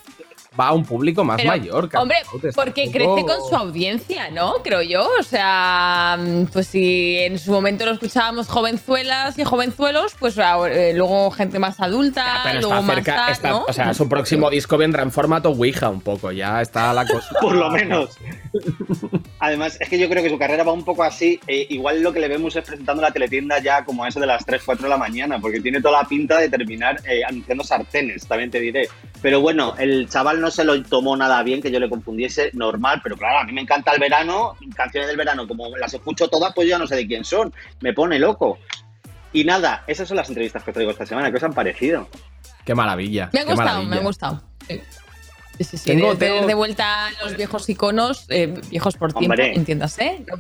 [0.58, 1.88] va a un público más Pero, mayor.
[1.94, 2.16] Hombre,
[2.54, 4.54] porque crece con su audiencia, ¿no?
[4.64, 5.08] Creo yo.
[5.18, 6.18] O sea,
[6.52, 11.58] pues si en su momento lo escuchábamos jovenzuelas y jovenzuelos, pues ahora, eh, luego gente
[11.58, 13.64] más adulta, Pero luego está más cerca, tal, está- ¿no?
[13.68, 17.28] o sea, su próximo disco vendrá en formato Ouija un poco, ya está la cosa.
[17.40, 18.16] Por lo menos.
[19.40, 21.38] Además, es que yo creo que su carrera va un poco así.
[21.46, 24.26] eh, igual lo que le vemos es presentando la teletienda ya como a eso de
[24.26, 27.62] las 3, 4 de la mañana, porque tiene toda la pinta de terminar eh, anunciando
[27.64, 28.88] sartenes, también te diré.
[29.22, 33.01] Pero bueno, el chaval no se lo tomó nada bien, que yo le confundiese normal,
[33.03, 36.53] pero claro, a mí me encanta el verano, canciones del verano, como las escucho todas,
[36.55, 37.53] pues yo ya no sé de quién son.
[37.81, 38.59] Me pone loco.
[39.33, 41.31] Y nada, esas son las entrevistas que os traigo esta semana.
[41.31, 42.09] ¿Qué os han parecido?
[42.64, 43.29] Qué maravilla.
[43.33, 43.90] Me ha qué gustado, maravilla.
[43.90, 44.42] me ha gustado.
[44.66, 44.81] Sí,
[45.59, 45.79] sí, sí.
[45.79, 45.85] sí.
[45.90, 49.55] Tengo- de, tengo- de vuelta a los viejos iconos, eh, viejos por tiempo, Hombre.
[49.55, 50.24] entiéndase.
[50.27, 50.37] No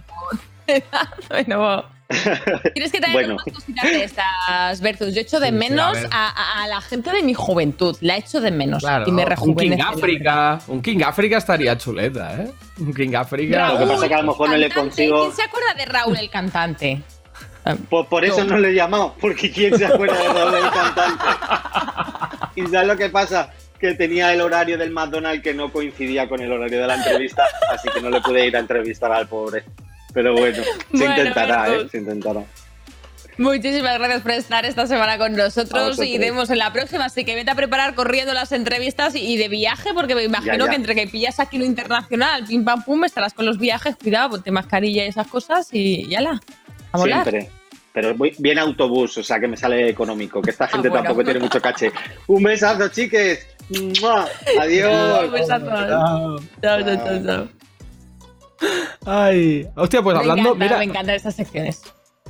[1.46, 1.84] no.
[2.74, 3.34] Tienes que traer Bueno.
[3.34, 5.14] más cositas de estas Vertus.
[5.14, 7.96] Yo echo de Sí, menos a, a- a la gente de mi juventud.
[8.00, 8.82] La echo de menos.
[8.82, 9.78] Claro, y me un King.
[9.84, 10.58] África.
[10.68, 12.50] Un King África estaría chuleta, ¿eh?
[12.78, 13.72] Un King África.
[13.74, 15.20] Lo que pasa es que a lo mejor no le consigo.
[15.24, 17.02] ¿Quién se acuerda de Raúl el cantante?
[17.90, 21.24] Por, por eso no le he llamado, porque quién se acuerda de Raúl el cantante.
[22.56, 26.40] Y sabes lo que pasa, que tenía el horario del McDonald's que no coincidía con
[26.40, 29.62] el horario de la entrevista, así que no le pude ir a entrevistar al pobre.
[30.12, 31.88] Pero bueno, se Bueno, intentará, ¿eh?
[31.90, 32.42] Se intentará.
[33.36, 37.04] Muchísimas gracias por estar esta semana con nosotros y vemos en la próxima.
[37.04, 40.54] Así que vete a preparar corriendo las entrevistas y, y de viaje, porque me imagino
[40.56, 40.70] Ya, ya.
[40.70, 44.30] que entre que pillas aquí lo internacional, pim pam pum, estarás con los viajes, cuidado,
[44.30, 46.40] ponte mascarilla y esas cosas y ya la.
[46.90, 47.22] A volar.
[47.28, 47.50] Siempre.
[47.92, 51.04] Pero voy bien autobús, o sea que me sale económico, que esta gente Ah, bueno.
[51.04, 51.92] tampoco tiene mucho caché.
[52.26, 53.46] Un besazo, chiques.
[54.00, 54.26] ¡Mua!
[54.60, 55.24] Adiós.
[55.26, 55.66] Un besazo.
[55.66, 57.48] Chao, chao, chao, chao.
[59.06, 59.66] Ay.
[59.76, 61.82] Hostia, pues me hablando, encanta, mira, me encantan estas secciones.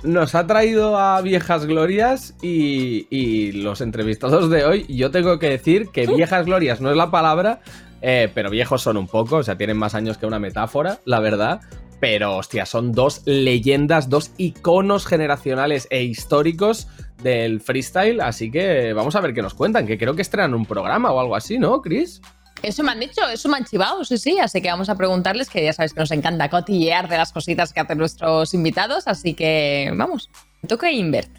[0.03, 4.87] nos ha traído a Viejas Glorias y, y los entrevistados de hoy.
[4.89, 7.61] Yo tengo que decir que Viejas Glorias no es la palabra,
[8.01, 11.21] eh, pero viejos son un poco, o sea, tienen más años que una metáfora, la
[11.21, 11.61] verdad.
[12.01, 16.87] Pero, hostia, son dos leyendas, dos iconos generacionales e históricos
[17.25, 18.21] del freestyle.
[18.21, 21.19] Así que vamos a ver qué nos cuentan, que creo que estrenan un programa o
[21.19, 22.23] algo así, ¿no, Chris?
[22.63, 24.39] Eso me han dicho, eso me han chivado, sí, sí.
[24.41, 27.73] Así que vamos a preguntarles, que ya sabéis que nos encanta cotillear de las cositas
[27.73, 29.07] que hacen nuestros invitados.
[29.07, 30.29] Así que vamos,
[30.67, 31.31] toca Invert.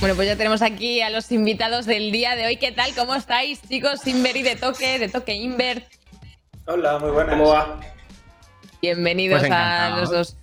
[0.00, 2.56] Bueno, pues ya tenemos aquí a los invitados del día de hoy.
[2.58, 2.94] ¿Qué tal?
[2.94, 4.06] ¿Cómo estáis, chicos?
[4.06, 5.90] Invert y de toque, de toque Invert.
[6.66, 7.36] Hola, muy buenas.
[7.36, 7.80] ¿Cómo va?
[8.82, 10.36] Bienvenidos Pues a los dos.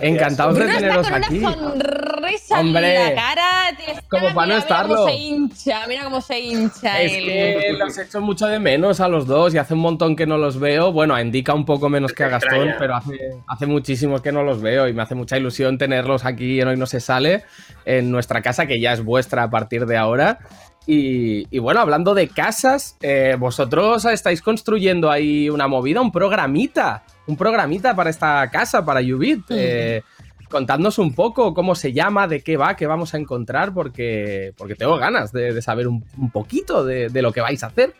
[0.00, 1.38] Encantados de teneros con aquí.
[1.38, 3.76] una sonrisa Hombre, en la cara.
[3.76, 4.88] tío, como para no mira, estarlo.
[4.88, 7.02] Mira cómo se hincha, mira cómo se hincha.
[7.02, 10.16] Es el- que los echo mucho de menos a los dos y hace un montón
[10.16, 10.92] que no los veo.
[10.92, 14.42] Bueno, a Indica un poco menos que a Gastón, pero hace, hace muchísimos que no
[14.42, 17.44] los veo y me hace mucha ilusión tenerlos aquí en Hoy No Se Sale,
[17.84, 20.38] en nuestra casa, que ya es vuestra a partir de ahora.
[20.86, 27.04] Y, y bueno, hablando de casas, eh, vosotros estáis construyendo ahí una movida, un programita,
[27.26, 29.44] un programita para esta casa, para Ubit.
[29.50, 30.02] Eh,
[30.50, 34.74] contadnos un poco cómo se llama, de qué va, qué vamos a encontrar, porque, porque
[34.74, 37.94] tengo ganas de, de saber un, un poquito de, de lo que vais a hacer.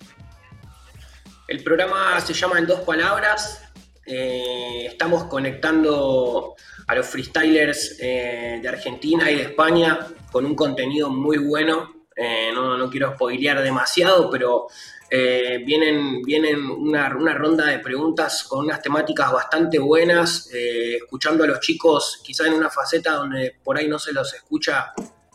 [1.49, 3.63] El programa se llama En dos palabras.
[4.05, 6.55] Eh, estamos conectando
[6.89, 12.02] a los freestylers eh, de Argentina y de España con un contenido muy bueno.
[12.17, 14.67] Eh, no, no quiero spoilear demasiado, pero
[15.11, 21.45] eh, vienen, vienen una, una ronda de preguntas con unas temáticas bastante buenas, eh, escuchando
[21.45, 24.93] a los chicos quizá en una faceta donde por ahí no se los escucha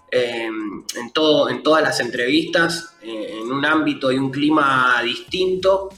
[0.09, 5.89] en, todo, en todas las entrevistas, en un ámbito y un clima distinto.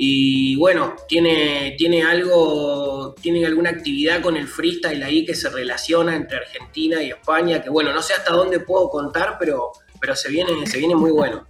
[0.00, 6.14] Y bueno, tiene, tiene algo, tiene alguna actividad con el freestyle ahí que se relaciona
[6.14, 10.28] entre Argentina y España, que bueno, no sé hasta dónde puedo contar, pero, pero se,
[10.30, 11.44] viene, se viene muy bueno.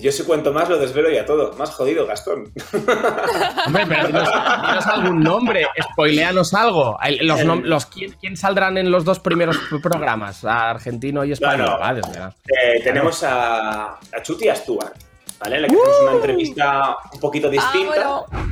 [0.00, 1.54] Yo si cuento más lo desvelo ya todo.
[1.54, 2.52] Más jodido, Gastón.
[3.66, 6.96] Hombre, pero dinos, dinos algún nombre, spoileanos algo.
[7.20, 10.44] Los, nom- los, ¿quién, quién saldrán en los dos primeros programas?
[10.44, 11.66] Argentino y español.
[11.70, 14.94] Bueno, Ah, desde- Eh, tenemos a, a Chuti y a Stuart,
[15.40, 15.56] ¿vale?
[15.56, 18.44] En la que hacemos una entrevista un poquito distinta Ah,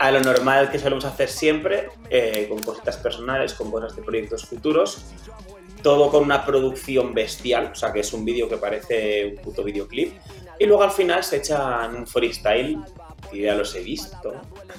[0.00, 4.46] a lo normal que solemos hacer siempre, eh, con cositas personales, con cosas de proyectos
[4.46, 5.04] futuros.
[5.82, 9.64] Todo con una producción bestial, o sea que es un vídeo que parece un puto
[9.64, 10.12] videoclip.
[10.58, 12.78] Y luego al final se echan un freestyle,
[13.30, 14.32] que ya los he visto.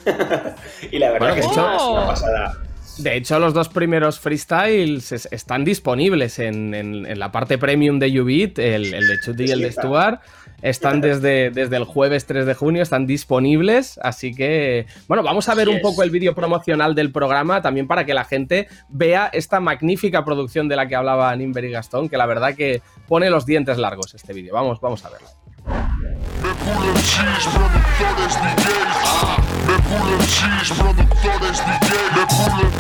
[0.92, 2.58] y la verdad Bueno, que es hecho- una, es una pasada.
[2.98, 7.98] De hecho, los dos primeros freestyles es- están disponibles en, en- en la parte premium
[7.98, 9.72] de Ubit, el, el de Chuti y el de.
[9.72, 10.22] Stuart.
[10.64, 14.00] Están desde, desde el jueves 3 de junio, están disponibles.
[14.02, 18.06] Así que, bueno, vamos a ver un poco el vídeo promocional del programa también para
[18.06, 22.16] que la gente vea esta magnífica producción de la que hablaba Nimber y Gastón, que
[22.16, 24.54] la verdad que pone los dientes largos este vídeo.
[24.54, 25.28] Vamos, vamos a verlo.
[25.66, 28.94] Me pulen cheese, productores DJ.
[29.68, 30.18] Me pulen,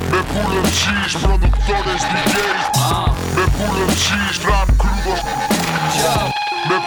[0.09, 2.37] me pulen cheese, productores DJ.
[3.35, 6.52] Me pulen cheese, rap crudos.
[6.69, 6.78] Me.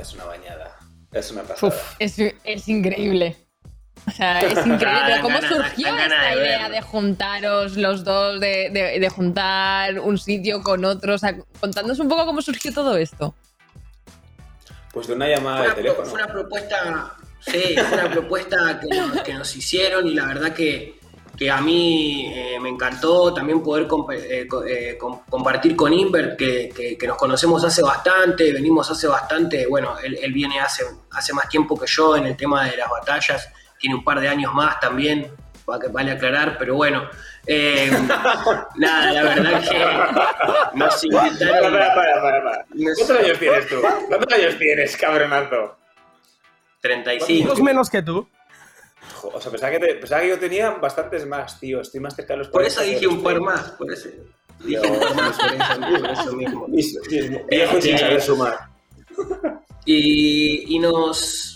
[0.00, 0.76] Es una bañada.
[1.12, 1.74] Es una pasada.
[1.98, 3.36] Es, es increíble.
[4.06, 5.00] O sea, es increíble.
[5.06, 10.18] Pero ¿cómo surgió esta de idea de juntaros los dos, de, de- de juntar un
[10.18, 11.14] sitio con otro?
[11.14, 13.34] O sea, contándonos un poco cómo surgió todo esto.
[14.92, 16.06] Pues de una llamada Fue de teléfono.
[16.08, 20.52] fue una propuesta, sí, fue una propuesta que nos, que nos hicieron y la verdad
[20.52, 20.98] que,
[21.36, 26.68] que a mí eh, me encantó también poder eh, eh, com- compartir con Invert, que,
[26.74, 31.32] que- que nos conocemos hace bastante, venimos hace bastante, bueno, él, él viene hace, hace
[31.32, 34.54] más tiempo que yo en el tema de las batallas, tiene un par de años
[34.54, 35.30] más también,
[35.66, 37.08] vale aclarar, pero bueno.
[37.46, 37.90] eh,
[38.76, 39.62] nada, la verdad
[40.72, 41.72] que nos invitaron.
[41.72, 42.66] Para, para, para, para.
[42.96, 43.76] ¿Cuántos años tienes tú?
[44.08, 45.76] ¿Cuántos años tienes, cabronazo?
[46.88, 47.48] 35.
[47.48, 48.28] Dos menos que tú.
[49.22, 51.80] O sea, pensaba que, te- pensaba que yo tenía bastantes más, tío.
[51.80, 54.10] Estoy más cerca de los Por 40 eso dije que un par más, por eso.
[54.62, 56.68] Dije un par más, por eso, por eso mismo.
[56.68, 57.40] Mismo, mismo.
[57.50, 58.58] Viejo sin Este, saber sumar.
[59.86, 61.53] Y, y nos,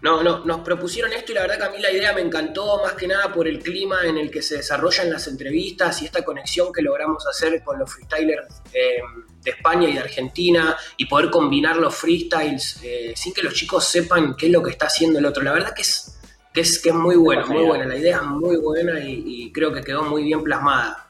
[0.00, 2.80] no, no, nos propusieron esto y la verdad que a mí la idea me encantó
[2.82, 6.24] más que nada por el clima en el que se desarrollan las entrevistas y esta
[6.24, 9.00] conexión que logramos hacer con los freestylers eh,
[9.42, 13.84] de España y de Argentina y poder combinar los freestyles eh, sin que los chicos
[13.86, 15.42] sepan qué es lo que está haciendo el otro.
[15.42, 16.20] La verdad que es,
[16.54, 17.84] que es, que es muy bueno, muy buena.
[17.84, 21.08] La idea es muy buena y, y creo que quedó muy bien plasmada.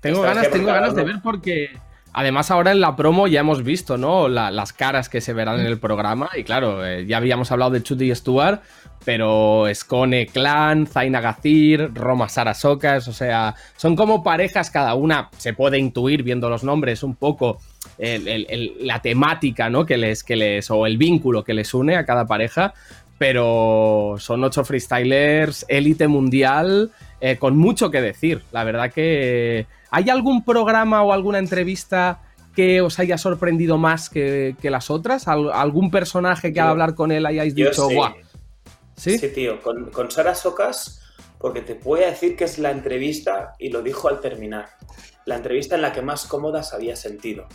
[0.00, 1.78] Tengo ganas, tengo ganas de ver porque
[2.12, 4.28] además ahora en la promo ya hemos visto, ¿no?
[4.28, 7.70] La- las caras que se verán en el programa y claro, eh, ya habíamos hablado
[7.72, 8.62] de Chuti y Stuart,
[9.04, 15.54] pero Skone Clan, Zaina Gazir, Roma Sarasocas, o sea, son como parejas cada una, se
[15.54, 17.58] puede intuir viendo los nombres un poco
[17.98, 19.84] la temática, ¿no?
[19.86, 22.74] Que les, que les, o el vínculo que les une a cada pareja,
[23.18, 26.90] pero son ocho freestylers, élite mundial,
[27.20, 28.42] eh, con mucho que decir.
[28.52, 29.66] La verdad que...
[29.90, 32.20] ¿Hay algún programa o alguna entrevista
[32.54, 35.26] que os haya sorprendido más que, que las otras?
[35.26, 37.94] ¿Al- ¿Algún personaje que al hablar con él hayáis dicho, sí.
[37.94, 38.14] guau?
[38.96, 39.18] ¿Sí?
[39.18, 41.02] Sí, tío, con, con Sara Socas,
[41.38, 44.68] porque te voy a decir que es la entrevista, y lo dijo al terminar,
[45.24, 47.46] la entrevista en la que más cómoda se había sentido.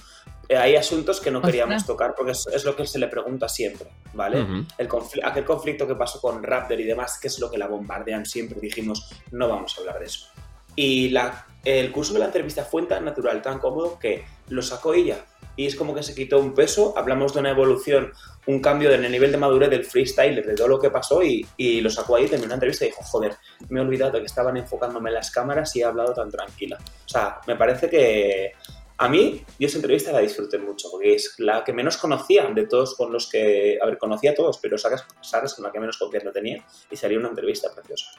[0.47, 1.51] Eh, hay asuntos que no Ostras.
[1.51, 4.41] queríamos tocar porque es, es lo que se le pregunta siempre, ¿vale?
[4.41, 4.65] Ujú.
[4.77, 4.89] El
[5.23, 8.60] aquel conflicto que pasó con Raptor y demás, que es lo que la bombardean siempre,
[8.60, 10.27] dijimos, no vamos a hablar de eso.
[10.75, 14.93] Y la, el curso de la entrevista fue tan natural, tan cómodo, que lo sacó
[14.93, 15.17] ella.
[15.58, 18.12] Y es como que se quitó un peso, hablamos de una evolución,
[18.45, 21.47] un cambio en el nivel de madurez del freestyler, de todo lo que pasó, y,
[21.55, 23.38] y lo sacó ahí, terminó la entrevista y dijo, joder,
[23.69, 26.77] me he olvidado de que estaban enfocándome las cámaras y he hablado tan tranquila.
[26.77, 28.51] O sea, me parece que
[28.97, 32.67] a mí, yo esa entrevista la disfruté mucho, porque es la que menos conocía de
[32.67, 35.71] todos con los que, a ver, conocía a todos, pero Sara Sara es con la
[35.71, 38.12] que menos confianza tenía, y sería una entrevista preciosa.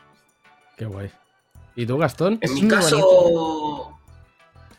[0.77, 1.11] Qué guay.
[1.75, 2.39] ¿Y tú, Gastón?
[2.41, 3.97] En mi caso,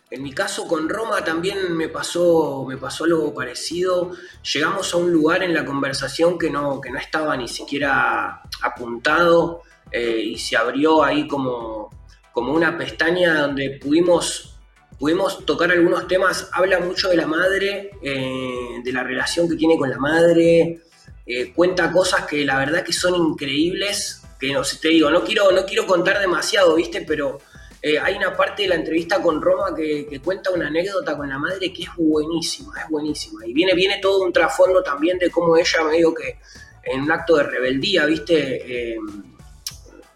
[0.09, 4.11] en mi caso con Roma también me pasó, me pasó algo parecido.
[4.53, 9.63] Llegamos a un lugar en la conversación que no, que no estaba ni siquiera apuntado
[9.91, 11.89] eh, y se abrió ahí como,
[12.31, 14.56] como una pestaña donde pudimos,
[14.99, 16.49] pudimos tocar algunos temas.
[16.53, 20.81] Habla mucho de la madre, eh, de la relación que tiene con la madre.
[21.29, 24.21] eh, cuenta cosas que la verdad que son increíbles.
[24.39, 27.01] Que no sé, te digo, no quiero, no quiero contar demasiado, ¿viste?
[27.01, 27.39] Pero
[27.81, 31.37] eh, hay una parte de la entrevista con Roma que, cuenta una anécdota con la
[31.37, 33.45] madre que es buenísima, es buenísima.
[33.45, 36.39] Y viene, viene todo un trasfondo también de cómo ella medio que
[36.83, 38.97] en un acto de rebeldía, ¿viste?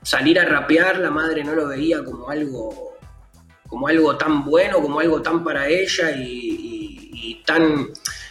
[0.03, 2.90] Salir a rapear, la madre no lo veía como algo,
[3.71, 7.87] como algo tan bueno, como algo tan para ella y, tan...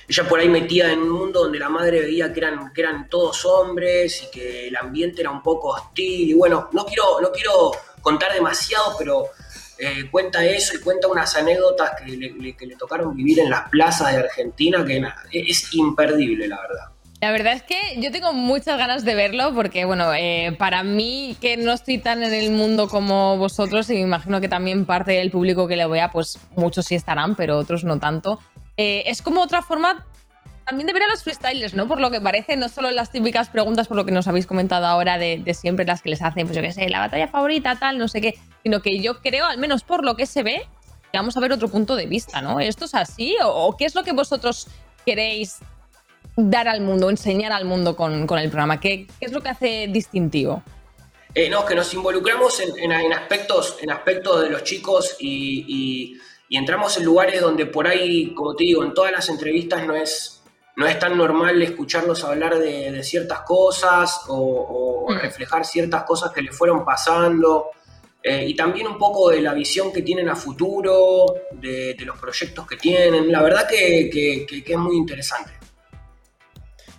[0.06, 3.08] Ella por ahí metida en un mundo donde la madre veía que eran, que eran
[3.08, 6.30] todos hombres y que el ambiente era un poco hostil.
[6.30, 7.70] Y bueno, no quiero, no quiero
[8.02, 9.26] contar demasiado, pero
[9.78, 13.50] eh, cuenta eso y cuenta unas anécdotas que le, le- que le tocaron vivir en
[13.50, 15.00] las plazas de Argentina, que
[15.32, 16.89] es imperdible, la verdad.
[17.20, 21.36] La verdad es que yo tengo muchas ganas de verlo porque, bueno, eh, para mí
[21.38, 25.12] que no estoy tan en el mundo como vosotros y me imagino que también parte
[25.12, 28.40] del público que lo vea, pues muchos sí estarán, pero otros no tanto.
[28.78, 30.06] eh, es como otra forma
[30.64, 31.86] también de ver a los freestylers, ¿no?
[31.88, 34.86] Por lo que parece, no solo las típicas preguntas, por lo que nos habéis comentado
[34.86, 37.76] ahora de, de siempre, las que les hacen, pues yo qué sé, la batalla favorita,
[37.76, 40.62] tal, no sé qué, sino que yo creo, al menos por lo que se ve,
[41.12, 42.60] que vamos a ver otro punto de vista, ¿no?
[42.60, 43.36] ¿Esto es así?
[43.44, 44.68] ¿O, o qué es lo que vosotros
[45.04, 45.58] queréis
[46.48, 48.80] dar al mundo, enseñar al mundo con, con el programa?
[48.80, 50.62] ¿Qué, ¿Qué es lo que hace distintivo?
[51.34, 55.64] Eh, no, que nos involucramos en, en- en aspectos, en aspectos de los chicos y,
[55.68, 59.86] y- y entramos en lugares donde por ahí, como te digo, en todas las entrevistas
[59.86, 60.42] no es,
[60.76, 66.32] no es tan normal escucharlos hablar de, de ciertas cosas o, o reflejar ciertas cosas
[66.32, 67.66] que le fueron pasando.
[68.22, 72.18] Eh, y también un poco de la visión que tienen a futuro, de, de los
[72.18, 73.30] proyectos que tienen.
[73.30, 75.52] La verdad que, que- que- que es muy interesante.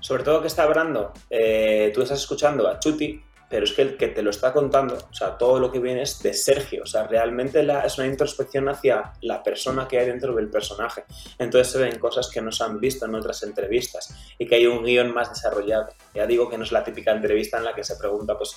[0.01, 3.97] Sobre todo que está hablando, eh, tú estás escuchando a Chuti, pero es que el
[3.97, 6.85] que te lo está contando, o sea, todo lo que viene es de Sergio, o
[6.85, 11.03] sea, realmente es una introspección hacia la persona que hay dentro del personaje.
[11.37, 14.67] Entonces se ven cosas que no se han visto en otras entrevistas y que hay
[14.67, 15.89] un guion más desarrollado.
[16.15, 18.55] Ya digo que no es la típica entrevista en la que se pregunta pues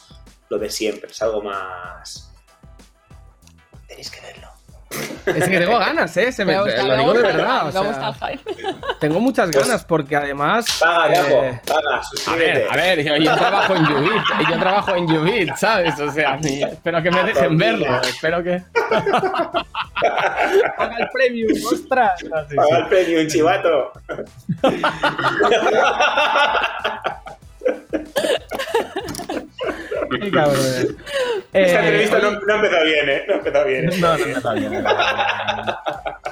[0.48, 2.33] lo de siempre, es algo más...
[3.88, 4.53] Tenéis que verlo.
[5.26, 6.33] Es que tengo ganas, ¿eh?
[6.33, 7.68] Se me, Me gusta, lo me digo de gusta el verdad.
[7.68, 8.38] o me gusta sea,
[9.00, 10.66] tengo muchas Pues- ganas porque además.
[10.80, 15.04] Paga, eh, paga, A ver, a ver, yo, yo trabajo en Ubit, yo trabajo en
[15.11, 15.98] Ubit, ¿sabes?
[15.98, 18.62] O sea, espero que me dejen verlo, espero que...
[20.76, 22.22] Paga el premium, ostras.
[22.28, 22.57] Paga sí.
[22.76, 23.92] el premio, chivato.
[30.20, 30.27] Qué.
[31.53, 33.22] Esta Eh, entrevista no, ha empezado bien, ¿eh?
[33.29, 33.87] No ha empezado bien.
[34.00, 34.85] No, no, no está bien.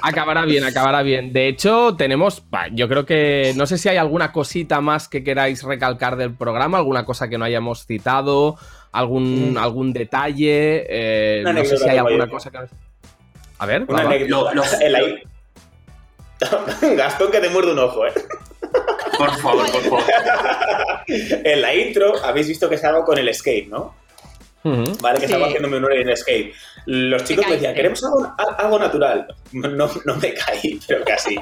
[0.01, 1.31] Acabará bien, acabará bien.
[1.31, 5.23] De hecho, tenemos, bah, yo creo que, no sé si hay alguna cosita más que
[5.23, 8.57] queráis recalcar del programa, alguna cosa que no hayamos citado,
[8.91, 12.57] algún, algún detalle, eh, no sé si hay alguna cosa que...
[13.59, 14.15] A ver, Una va, va.
[14.15, 14.51] anécdota.
[16.97, 18.11] Gastón que te muerde un ojo, ¿eh?
[19.25, 20.03] Por favor, por favor.
[21.07, 23.95] En la intro habéis visto que salgo con el escape, ¿no?
[24.63, 25.33] Vale, que Sí.
[25.33, 26.53] estaba haciéndome un en escape.
[26.85, 29.27] Los chicos me decían, queremos algo, al- algo natural.
[29.51, 31.35] No, no me caí, pero casi.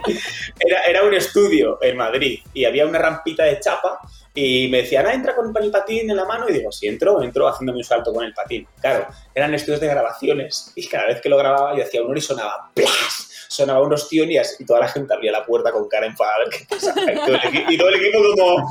[0.60, 4.00] Era, era un estudio en Madrid y había una rampita de chapa
[4.34, 6.50] y me decían, ah, entra con el patín en la mano.
[6.50, 8.68] Y digo, sí, entro, entro haciéndome un salto con el patín.
[8.82, 12.22] Claro, eran estudios de grabaciones y cada vez que lo grababa yo hacía un y
[12.22, 13.28] sonaba ¡plas!
[13.52, 16.50] Sonaba unos tionías y toda la gente abría la puerta con cara enfadada a ver
[16.50, 17.02] qué pasaba.
[17.12, 18.70] Y todo el, equi- y todo el equipo como...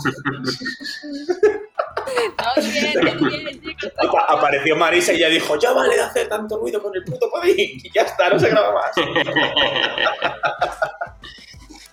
[2.27, 3.93] Estamos bien, bien, bien, chicos.
[3.99, 7.31] Apa- apareció Marisa y ya dijo, ya vale de hacer tanto ruido con el puto
[7.31, 7.55] patín.
[7.59, 8.93] Y ya está, no se graba más.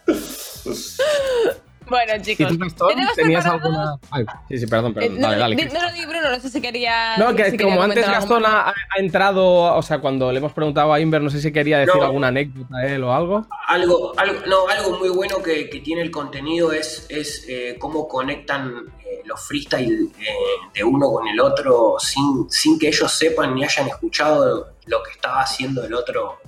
[1.89, 2.49] Bueno, ¿Y chicos.
[2.77, 3.97] tú, tenías alguna...?
[4.11, 5.15] Ay, sí, sí, perdón, Eh, perdón.
[5.15, 5.55] no, Dale, dale.
[5.65, 7.17] no, Bruno, no sé si quería.
[7.17, 9.45] No, que si como antes Gastón ha, ha entrado,
[9.75, 12.03] o sea, cuando le hemos preguntado a Inver, no sé si quería decir No.
[12.03, 13.45] alguna anécdota a él o algo.
[13.67, 18.07] Algo, algo, no, algo muy bueno que, que tiene el contenido es, es eh, cómo
[18.07, 18.73] conectan
[19.05, 20.25] eh, los freestyle eh,
[20.73, 25.11] de uno con el otro sin, sin que ellos sepan ni hayan escuchado lo que
[25.11, 26.39] estaba haciendo el otro,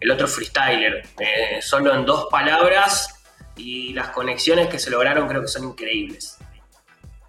[0.00, 1.02] el otro freestyler.
[1.18, 3.17] Eh, solo en dos palabras
[3.58, 6.38] y las conexiones que se lograron creo que son increíbles.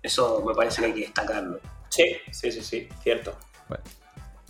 [0.02, 1.60] Eso me parece que hay que destacarlo.
[1.90, 3.38] Sí, sí, sí, sí, cierto.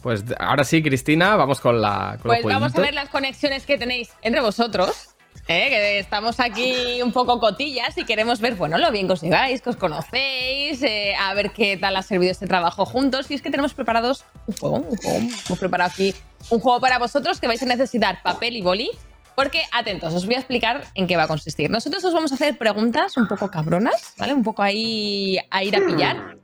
[0.02, 2.18] Pues ahora sí, Cristina, vamos con la.
[2.22, 5.10] Con Pues vamos a ver las conexiones que tenéis entre vosotros.
[5.48, 5.70] ¿eh?
[5.70, 9.62] Que estamos aquí un poco cotillas y queremos ver, bueno, lo bien que os lleváis,
[9.62, 13.30] que os conocéis, eh, a ver qué tal ha servido este trabajo juntos.
[13.32, 15.18] Y es que tenemos preparados un juego, un juego.
[15.18, 16.13] Hemos preparado aquí
[16.50, 18.92] un juego para vosotros que vais a necesitar papel y boli.
[19.39, 21.69] Porque, atentos, os voy a explicar en qué va a consistir.
[21.69, 24.34] Nosotros os vamos a hacer preguntas un poco cabronas, ¿vale?
[24.34, 26.36] Un poco ahí a ir a pillar.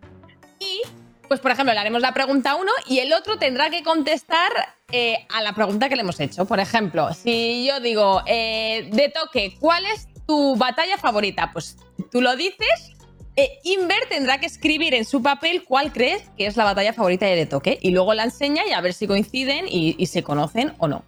[0.61, 0.79] Y,
[1.27, 4.49] pues, por ejemplo, le haremos la pregunta a uno y el otro tendrá que contestar
[4.93, 6.45] eh, a la pregunta que le hemos hecho.
[6.45, 11.49] Por ejemplo, si yo digo, eh, de toque, ¿cuál es tu batalla favorita?
[11.51, 11.75] Pues
[12.13, 12.93] tú lo dices.
[13.35, 17.25] eh, Inver tendrá que escribir en su papel cuál crees que es la batalla favorita
[17.25, 20.23] de De Toque y luego la enseña y a ver si coinciden y, y se
[20.23, 21.03] conocen o no.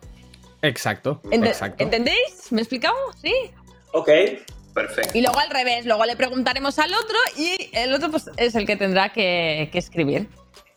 [0.62, 1.84] Exacto, exacto.
[1.84, 2.52] ¿Entendéis?
[2.52, 2.96] ¿Me he explicado?
[3.22, 3.34] Sí.
[3.94, 4.10] Ok.
[4.74, 5.18] Perfecto.
[5.18, 8.68] Y luego al revés, luego le preguntaremos al otro y el otro pues, es el
[8.68, 10.28] que tendrá que, que escribir.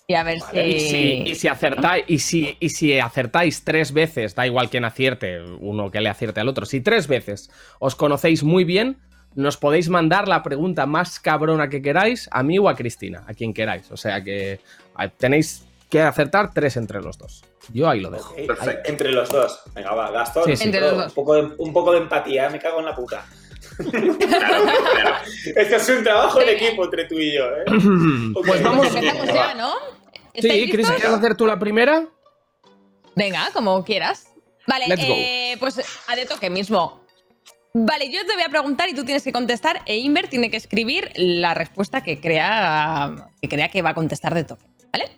[0.06, 0.58] Y a ver si...
[0.58, 4.84] Y si, y si acertáis, y si, y si acertáis tres veces, da igual quién
[4.84, 8.96] acierte, uno que le acierte al otro, si tres veces os conocéis muy bien,
[9.34, 13.34] nos podéis mandar la pregunta más cabrona que queráis a mí o a Cristina, a
[13.34, 13.90] quien queráis.
[13.92, 14.58] O sea que
[15.18, 17.44] tenéis que acertar tres entre los dos.
[17.72, 18.34] Yo ahí lo dejo.
[18.34, 19.60] Ok, Entre los dos.
[19.74, 20.44] Venga, va, Gastón.
[20.46, 20.64] Sí, sí.
[20.64, 21.06] Entre los dos.
[21.08, 23.24] Un, poco de, un poco de empatía, me cago en la puta.
[25.56, 27.64] Esto es un trabajo en equipo entre tú y yo, ¿eh?
[28.34, 28.46] Ok.
[28.46, 28.86] Pues vamos.
[28.86, 29.74] Empezamos ya, ¿no?
[30.34, 30.90] Sí, ¿Estáis Cris?
[30.90, 32.06] ¿quieres hacer tú la primera?
[33.16, 34.28] Venga, como quieras.
[34.66, 35.12] Vale, Let's go.
[35.14, 37.00] eh, pues a de toque mismo.
[37.72, 40.56] Vale, yo te voy a preguntar y tú tienes que contestar e Inver tiene que
[40.56, 45.10] escribir la respuesta que crea que, crea que va a contestar de toque, ¿vale?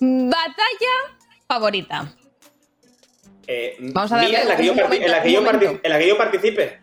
[0.00, 2.14] Batalla favorita.
[3.46, 5.34] Eh, Vamos a mía, en la que yo, un parti- momento, en la que un
[5.34, 5.80] yo parti- momento.
[5.84, 6.80] en la que yo participe.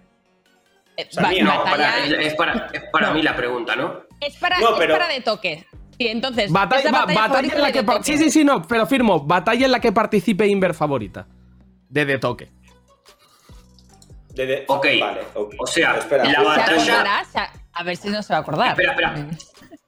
[0.98, 1.44] Eh, sea, va- mía.
[1.44, 4.02] No, batalla- para- es para, es para mí la pregunta, ¿no?
[4.22, 5.66] es para, No, es pero- para de toque.
[5.98, 6.52] Sí, entonces.
[6.52, 8.04] Batalla, es la va- batalla en la de que toque.
[8.04, 9.20] Sí, sí, sí, no, pero firmo.
[9.22, 11.28] Batalla en la que participe Inver favorita.
[11.90, 12.50] De de toque.
[14.34, 14.88] De- de- Ok.
[15.00, 15.54] Vale, ok.
[15.60, 16.26] O sea, Espera.
[16.26, 16.74] la Se batalla.
[16.74, 18.70] acordará, se a- a ver si no se va a acordar.
[18.72, 19.16] Espera, espera.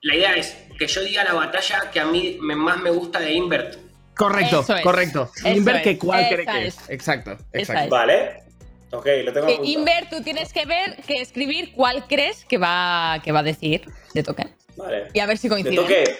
[0.01, 3.19] La idea es que yo diga la batalla que a mí me- más me gusta
[3.19, 3.75] de Invert.
[4.15, 4.81] Correcto, Eso es.
[4.83, 5.31] correcto.
[5.43, 5.81] Es.
[5.83, 6.77] que cuál cree que es.
[6.77, 6.89] es.
[6.89, 7.83] Exacto, exacto.
[7.83, 7.89] es.
[7.89, 8.43] Vale.
[8.91, 9.63] Ok, lo tengo Que apuntado.
[9.65, 13.85] Inver, tú tienes que ver, que escribir cuál crees que va, que va a decir
[14.13, 14.47] de toque.
[14.77, 15.07] Vale.
[15.13, 15.75] Y a ver si De coincide.
[15.75, 16.17] toque.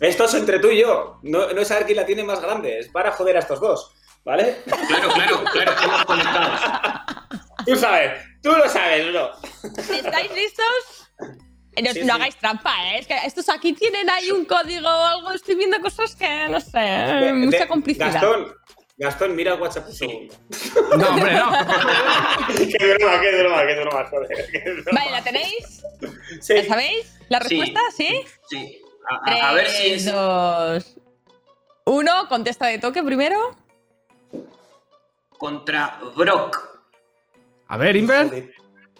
[0.00, 1.18] Esto es entre tú y yo.
[1.22, 2.78] No, no es saber quién la tiene más grande.
[2.78, 3.94] Es para joder a estos dos.
[4.24, 4.56] ¿Vale?
[4.66, 6.60] Claro, claro, claro, estamos conectados.
[7.64, 8.20] Tú sabes.
[8.42, 9.30] Tú lo sabes, ¿no?
[9.94, 11.08] ¿Estáis listos?
[11.76, 12.10] Eh, No, Sí, no sí.
[12.10, 12.98] hagáis trampa, ¿eh?
[12.98, 15.30] Es que estos aquí tienen ahí un código o algo.
[15.32, 16.78] Estoy viendo cosas que no sé.
[16.78, 18.12] De- mucha de- complicidad.
[18.12, 18.54] Gastón,
[18.98, 20.34] Gastón, mira el WhatsApp un segundo.
[20.98, 21.50] No, hombre, no.
[22.78, 24.46] qué broma, qué broma, qué broma, joder.
[24.52, 24.90] qué broma.
[25.00, 25.82] Vale, ¿la tenéis?
[26.40, 26.54] Sí.
[26.54, 27.18] ¿La sabéis?
[27.28, 27.80] ¿La respuesta?
[27.96, 28.24] ¿Sí?
[28.50, 28.82] Sí.
[29.08, 30.04] A, a- a ver si es.
[30.12, 30.96] dos,
[31.86, 33.56] uno, contesta de toque primero.
[35.38, 36.58] Contra Brock.
[37.68, 38.52] A ver, Inver.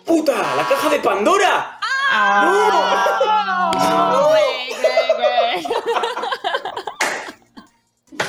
[0.06, 0.32] ¡Puta!
[0.56, 1.79] ¡La caja de Pandora!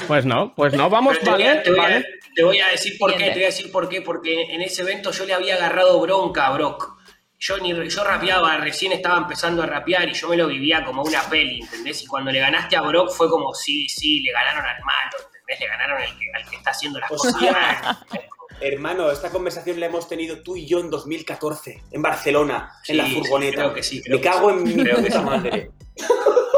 [0.07, 0.89] Pues no, pues no.
[0.89, 2.05] Vamos, te voy a- vale, te voy a- vale.
[2.35, 4.83] Te voy a decir por qué, te voy a decir por qué, porque en ese
[4.83, 6.97] evento yo le había agarrado bronca a Brock.
[7.39, 11.01] Yo, ni, yo rapeaba, recién estaba empezando a rapear y yo me lo vivía como
[11.01, 12.03] una peli, ¿entendés?
[12.03, 15.59] Y cuando le ganaste a Brock fue como, sí, sí, le ganaron al malo, ¿entendés?
[15.59, 17.35] Le ganaron al que, al que está haciendo las cosas.
[18.61, 22.97] Hermano, esta conversación la hemos tenido tú y yo en 2014, en Barcelona, Sí, en
[22.99, 23.55] la sí, furgoneta.
[23.57, 24.55] creo que sí, creo Me que cago sí.
[24.57, 25.71] en mi Creo que puta madre.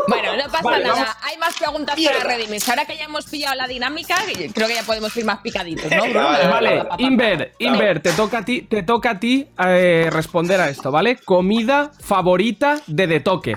[0.08, 0.95] Bueno, no pasa Vale, nada.
[0.99, 1.16] vamos.
[1.22, 2.18] Hay más preguntas Mierda.
[2.20, 2.70] para redimirse.
[2.72, 4.18] Ahora que ya hemos pillado la dinámica,
[4.54, 6.24] creo que ya podemos ir más picaditos, ¿no, Bruno?
[6.24, 6.86] Vale, Vale.
[6.97, 11.16] Inver, Inver, te toca a ti, te toca a ti eh, responder a esto, ¿vale?
[11.18, 13.56] Comida favorita de de toque.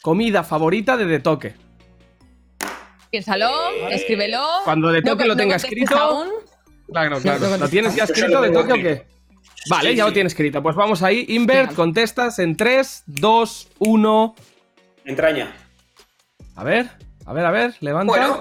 [0.00, 1.54] Comida favorita de de toque.
[3.10, 3.50] Piénsalo,
[3.90, 4.40] escríbelo.
[4.64, 5.96] Cuando de No lo no tenga escrito.
[5.98, 6.28] aún.
[6.92, 7.38] Claro, claro.
[7.40, 9.06] no, no, ¿Lo tienes ya escrito de toque o qué?
[9.68, 10.08] Vale, Sí, ya sí.
[10.10, 10.62] lo tienes escrito.
[10.62, 11.24] Pues vamos ahí.
[11.28, 11.74] Inver, Venga.
[11.76, 14.34] contestas en 3, 2, 1.
[15.04, 15.52] Entraña.
[16.56, 16.86] A ver,
[17.26, 18.10] a ver, a ver, levanta.
[18.10, 18.40] Bueno,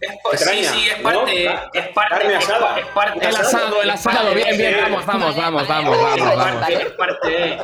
[0.00, 1.02] es, pa- sí, Extraña, sí, es ¿no?
[1.02, 2.60] parte, Ca- es parte, carne es, asada.
[2.74, 3.26] pa- es parte.
[3.28, 6.54] el asado, el asado, bien, bien, vamos, vamos, vamos, vamos, Es vamos, vamos.
[6.60, 7.58] parte, es parte.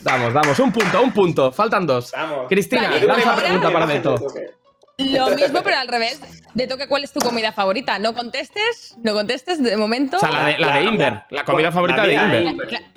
[0.00, 1.52] Vamos, vamos, un punto, un punto.
[1.52, 2.10] Faltan dos.
[2.12, 2.46] Vamos.
[2.48, 4.16] Cristina, lanza ahora- pregunta para Beto.
[4.98, 6.20] Lo mismo, pero al revés.
[6.54, 7.98] De toque, ¿cuál es tu comida favorita?
[7.98, 10.18] No contestes, no contestes de momento.
[10.18, 12.54] O sea, la de, la de Inver, la comida favorita de Inver.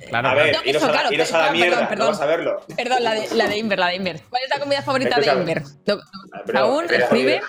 [0.09, 2.05] Claro, A ver, No, iros eso, a la, claro, iros a la perdón, mierda, perdón.
[2.07, 2.61] no vas a verlo.
[2.75, 4.21] Perdón, la de, la de Inver, la de Inver.
[4.29, 5.63] ¿Cuál es la comida favorita de Inver?
[5.87, 5.97] No-
[6.53, 7.41] Ah, aún escribe.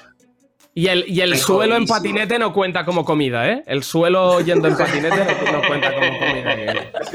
[0.75, 3.65] Y el, y el suelo en patinete no cuenta como comida, ¿eh?
[3.67, 6.55] El suelo yendo en patinete no, no cuenta como comida.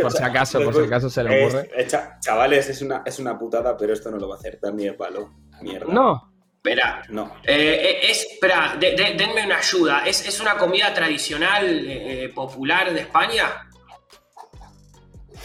[0.01, 1.87] Por si acaso, por si acaso se le Es- ocurre.
[1.87, 4.97] cha- chavales, es una, es una putada, pero esto no lo va a hacer también
[4.97, 5.31] palo.
[5.61, 5.93] Mierda.
[5.93, 6.30] No.
[6.63, 7.37] Espera, No.
[7.43, 10.03] eh, eh, es, espera, de- de- denme una ayuda.
[10.05, 13.67] ¿Es, es una comida tradicional eh, eh, popular de España?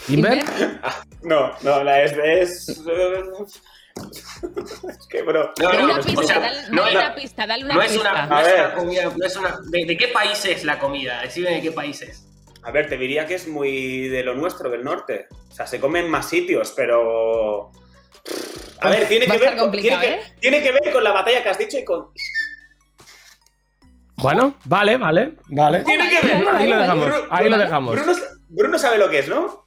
[0.09, 0.43] ¿Inver?
[1.23, 2.13] No, no, la es.
[2.13, 2.81] Es, es
[5.09, 5.51] que, bro.
[5.59, 7.81] No, no, una o pista, sea, dale, no dale es- una pista, dale una No
[7.81, 8.11] es pista.
[8.11, 9.59] una, no es una comida, no es una.
[9.71, 11.21] ¿de, de qué país es la comida?
[11.23, 12.23] Decime de qué país es.
[12.61, 15.25] A ver, te diría que es muy de lo nuestro, del norte.
[15.49, 17.71] O sea, se come en más sitios, pero.
[18.81, 20.33] A ver, tiene Va a que, ver con, tiene, complicado, que, ¿eh?
[20.39, 22.07] tiene que ver con la batalla que has dicho y con.
[24.17, 25.83] Bueno, vale, vale, vale.
[25.83, 26.47] Tiene que ver.
[26.49, 27.95] Ahí lo dejamos, Bruno- ahí lo dejamos.
[27.95, 28.13] Bruno,
[28.49, 29.65] Bruno sabe lo que es, ¿no?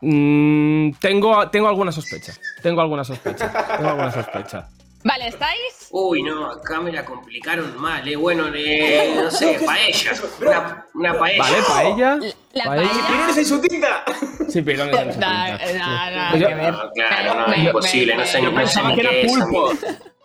[0.00, 2.32] Mm, tengo, tengo alguna sospecha.
[2.62, 3.50] Tengo alguna sospecha.
[3.76, 4.68] Tengo alguna sospecha.
[5.02, 5.88] Vale, ¿estáis?
[5.90, 8.16] Uy, no, acá me la complicaron mal, eh.
[8.16, 10.12] Bueno, eh, no sé, paella.
[10.40, 11.42] Una, una paella.
[11.42, 12.18] Vale, paella.
[12.52, 12.90] La paella.
[12.90, 13.06] paella.
[13.08, 14.04] ¡Pirones en su tinta!
[14.06, 14.84] No
[15.16, 15.58] nah,
[16.10, 16.72] nah, Pues yo- que ver.
[16.72, 19.72] No, claro, no, es imposible, me- no sé, no pensaba que era pulpo.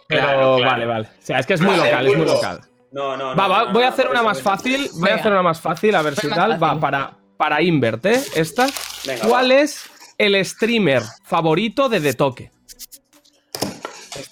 [0.07, 0.71] Pero Claro, claro.
[0.71, 1.07] vale, vale.
[1.07, 2.61] O sea, es que es muy No local, es muy local.
[2.91, 3.35] No, no, no.
[3.35, 4.89] Va, va, no, voy a no, hacer una más fácil.
[4.99, 6.61] Voy a hacer una más fácil, a ver si tal.
[6.61, 8.21] Va, para, para Invert, ¿eh?
[8.35, 8.67] Esta.
[9.05, 12.51] Venga, ¿Cuál es el streamer favorito de The Toque?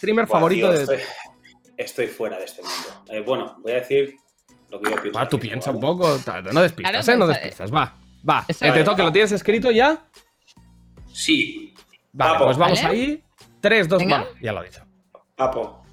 [0.03, 0.99] Streamer Buah, favorito tío, de estoy,
[1.77, 3.03] estoy fuera de este mundo.
[3.09, 4.17] Eh, bueno, voy a decir
[4.69, 5.17] lo que yo pienso.
[5.17, 6.19] Va, tú piensa un poco.
[6.51, 7.15] No despistas, ¿eh?
[7.15, 7.73] No despistas.
[7.73, 7.95] Va,
[8.29, 8.43] va.
[8.49, 8.59] Es.
[8.59, 10.05] The Toque, ¿lo tienes escrito ya?
[11.13, 11.73] Sí.
[12.11, 12.45] Vale, Papo.
[12.45, 12.93] pues vamos Vale.
[12.93, 13.23] ahí.
[13.61, 14.17] 3, 2, Venga.
[14.17, 14.27] va.
[14.41, 14.85] Ya lo he dicho.
[15.37, 15.85] Papo.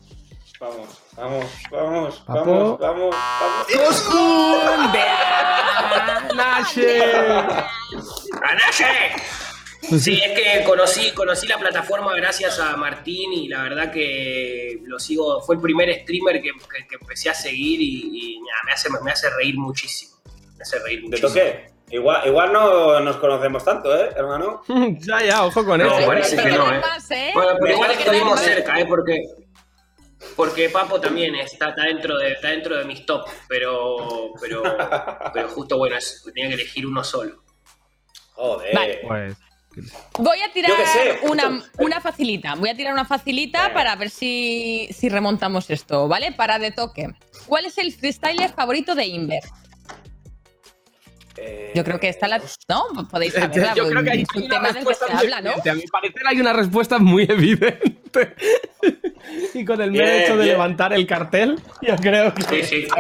[0.59, 2.79] Vamos, vamos, vamos, Papo.
[2.79, 3.67] vamos, vamos, vamos.
[3.73, 4.93] ¡Coskun!
[6.35, 7.03] ¡Nashe!
[8.43, 8.87] ¡Anache!
[9.83, 14.99] Sí, es que conocí, conocí la plataforma gracias a Martín y la verdad que lo
[14.99, 19.11] sigo, fue el primer streamer que, que- que empecé a seguir y, me, hace, me
[19.11, 20.17] hace reír muchísimo.
[20.57, 21.29] Me hace reír ¿De muchísimo.
[21.31, 21.71] toque?
[21.93, 24.63] Igual, igual no nos conocemos tanto, ¿eh, hermano?
[25.01, 26.07] ya, ya, ojo con No, eso.
[26.07, 26.79] parece que no, ¿eh?
[26.81, 27.31] Más, ¿eh?
[27.35, 28.87] Bueno, pero igual estuvimos cerca, ¿eh?
[28.87, 29.23] Porque,
[30.37, 34.63] porque Papo también está, está dentro de, está dentro de mis top, pero, pero,
[35.33, 37.43] pero justo bueno, es- tenía que elegir uno solo.
[38.35, 38.75] Joder.
[38.75, 39.01] Vale.
[39.07, 39.37] Pues.
[40.19, 40.73] Voy a tirar
[41.23, 42.55] una, una facilita.
[42.57, 46.33] Voy a tirar una facilita para ver si, si remontamos esto, ¿vale?
[46.33, 47.15] Para de toque.
[47.47, 49.43] ¿Cuál es el freestyler favorito de Inver?
[51.43, 52.41] Eh, Yo creo que está la.
[52.69, 53.09] ¿No?
[53.11, 53.75] Podéis saberla.
[53.75, 55.51] Yo creo que hay un una tema del que respuesta se muy habla, ¿no?
[55.51, 55.71] evidente.
[55.71, 58.35] A mi parecer hay una respuesta muy evidente.
[59.55, 60.49] y con el mero Bien, hecho de bien.
[60.55, 62.43] levantar el cartel, yo creo que.
[62.43, 62.89] Sí, sí.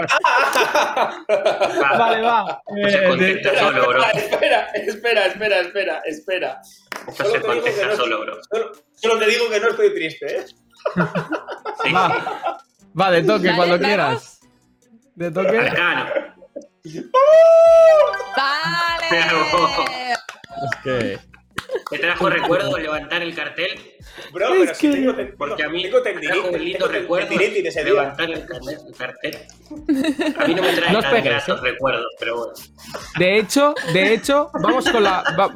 [1.29, 2.63] Vale, va.
[2.69, 4.05] No se Eh, contesta de- solo, bro.
[4.15, 6.61] Espera, espera, espera, espera, espera.
[7.09, 8.39] Esto Solo se te digo que contesta no- solo, bro.
[8.51, 10.45] Solo, solo te digo que no estoy triste, ¿eh?
[11.95, 12.59] Va.
[12.99, 13.87] Va, de toque, Dale, cuando vamos.
[13.87, 14.41] quieras.
[15.15, 15.59] De toque.
[15.59, 16.07] Arcano.
[18.37, 19.19] ¡Vale!
[20.65, 21.19] Es que.
[21.91, 23.81] ¿Te trajo recuerdo levantar el cartel?
[24.33, 26.89] Bro, Es pero si que- tengo, ten- Porque a mí tengo me trajo un lindo
[26.89, 27.29] recuerdo
[27.85, 28.47] levantar el,
[28.97, 29.39] cartel.
[30.39, 32.53] A mí no me trae No tan gratos recuerdos, pero bueno.
[33.19, 35.23] De hecho, de hecho, vamos con la.
[35.39, 35.53] va-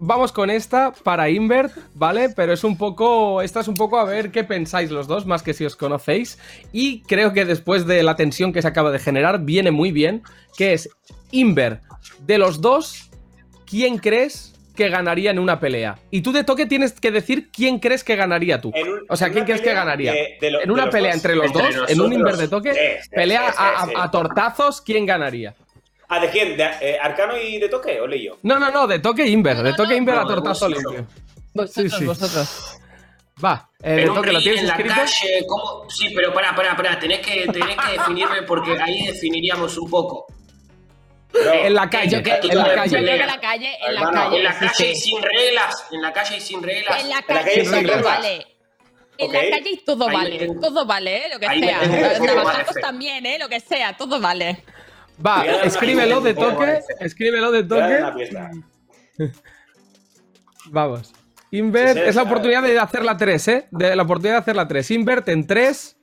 [0.00, 2.30] vamos con esta para Invert, ¿vale?
[2.34, 3.42] Pero es un poco.
[3.42, 6.38] Esta es un poco a ver qué pensáis los dos, más que si os conocéis.
[6.72, 10.22] Y creo que después de la tensión que se acaba de generar, viene muy bien.
[10.56, 10.88] Que es
[11.30, 11.82] Invert.
[12.26, 13.10] De los dos,
[13.66, 15.98] ¿quién crees que ganaría en una pelea?
[16.10, 18.68] Y tú de toque tienes que decir quién crees que ganaría tú.
[18.70, 20.12] Un- O sea, ¿quién crees que ganaría?
[20.12, 21.16] de- de lo- en una pelea dos.
[21.16, 22.12] entre los Entre dos, en un.
[22.12, 25.54] Invert de toque, Sí, sí, pelea sí, a tortazos, ¿quién ganaría?
[26.12, 26.56] ¿Ah, de quién?
[26.56, 28.36] ¿De eh, Arcano y de toque o leí yo?
[28.42, 30.68] No, no, no, de toque Inver, No, de toque no, Inver a no, de tortazo
[30.68, 30.92] vosotros.
[30.94, 31.14] limpio.
[31.54, 32.04] Vosotros, Sí, sí.
[32.04, 32.76] vosotros.
[33.44, 35.88] Va, eh, de toque lo tienes en la calle, ¿cómo?
[35.88, 36.98] Sí, pero pará, pará, pará.
[36.98, 40.26] Tenés que, tenés que definirme porque ahí definiríamos un poco.
[41.32, 42.90] Bro, En la calle, Yo, que- en la yo calle.
[42.96, 44.36] creo que en la calle, en la calle.
[44.36, 45.86] En la calle y sin reglas.
[45.92, 47.00] En la calle y sin reglas.
[47.00, 48.02] En la la calle, sin todo reglas.
[48.02, 48.46] vale.
[49.16, 49.44] En la Ok.
[49.50, 50.38] calle y todo Ahí vale.
[50.38, 51.30] tengo- Todo vale, ¿eh?
[51.32, 51.80] Lo que sea.
[52.34, 53.38] Los también, ¿eh?
[53.38, 54.64] Lo que sea, todo vale.
[55.24, 58.00] Va, escríbelo de toque, escríbelo de toque.
[60.66, 61.12] Vamos.
[61.52, 63.68] Invert, Sí, sí, es la oportunidad de hacer la 3, ¿eh?
[63.72, 64.90] De la oportunidad de hacer la 3.
[64.92, 65.96] Invert en 3,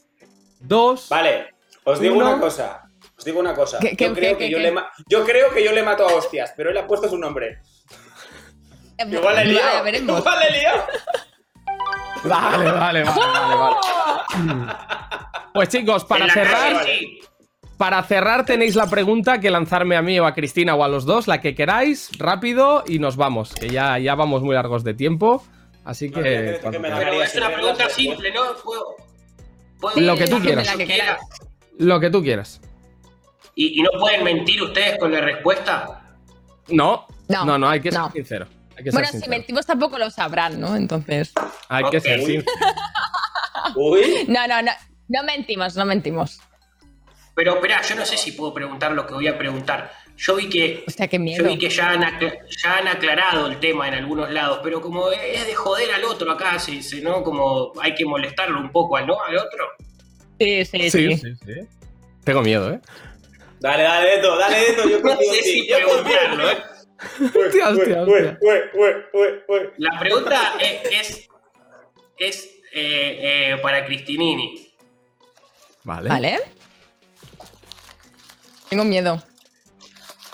[0.59, 1.07] 2.
[1.09, 1.55] Vale,
[1.86, 2.32] os digo Uno.
[2.32, 2.84] una cosa.
[3.18, 3.80] Os digo una cosa.
[3.80, 4.63] ¿Qué- qué- yo, creo qué- que qué- yo, qué?
[4.72, 4.74] le
[5.07, 7.59] yo creo que yo le mato a hostias, pero él ha puesto su nombre.
[8.99, 9.84] Igual le he Vale, liado.
[9.84, 10.20] veremos.
[10.20, 10.84] Igual le he liado.
[12.24, 14.74] Vale, vale, vale, vale, vale.
[15.53, 17.16] Pues chicos, para cerrar, calle, sí.
[17.78, 21.05] Para cerrar tenéis la pregunta que lanzarme a mí o a Cristina o a los
[21.05, 24.93] dos, la que queráis, rápido y nos vamos, que ya, ya vamos muy largos de
[24.93, 25.43] tiempo.
[25.86, 26.51] Así No, que- que.
[26.53, 27.15] que cuando me la queráis.
[27.17, 28.41] Pero es una pregunta simple, ¿no?
[28.63, 28.95] Puedo,
[29.80, 30.67] puedo Lo que tú quieras.
[31.78, 32.61] Lo que tú quieras.
[33.55, 36.01] ¿Y, y no pueden mentir ustedes con la respuesta?
[36.69, 38.11] No, No, no, no, hay que ser no.
[38.11, 38.47] sincero.
[38.78, 40.75] Hay que Bueno, si mentimos tampoco lo sabrán, ¿no?
[40.75, 41.32] Entonces.
[41.69, 42.45] Hay que ser sincero.
[43.75, 44.25] Uy.
[44.28, 44.71] No, no, no.
[45.09, 46.39] No mentimos, no mentimos.
[47.38, 49.92] Pero espera, yo no sé si puedo preguntar lo que voy a preguntar.
[50.18, 53.88] Yo vi que, Hostia, qué yo vi que ya, han ya han aclarado el tema
[53.88, 57.22] en algunos lados, pero como es de joder al otro acá, se dice, ¿no?
[57.24, 59.22] Como hay que molestarlo un poco, ¿no?
[59.22, 59.68] Al otro.
[60.40, 61.18] Sí, sí, Sí, sí.
[61.18, 61.54] sí, sí.
[62.24, 62.80] Tengo miedo, ¿eh?
[63.60, 64.90] Dale, dale, Deto, dale, Deto.
[64.90, 66.50] Yo No sé si preguntarlo.
[66.50, 66.58] ¿eh?
[67.46, 68.40] Hostia, hostia, hostia.
[69.78, 71.30] La pregunta es, es,
[72.18, 74.74] es, eh, eh, para Cristinini.
[75.84, 76.10] Vale.
[76.10, 76.57] ¿Vale?
[78.70, 79.22] Tengo miedo.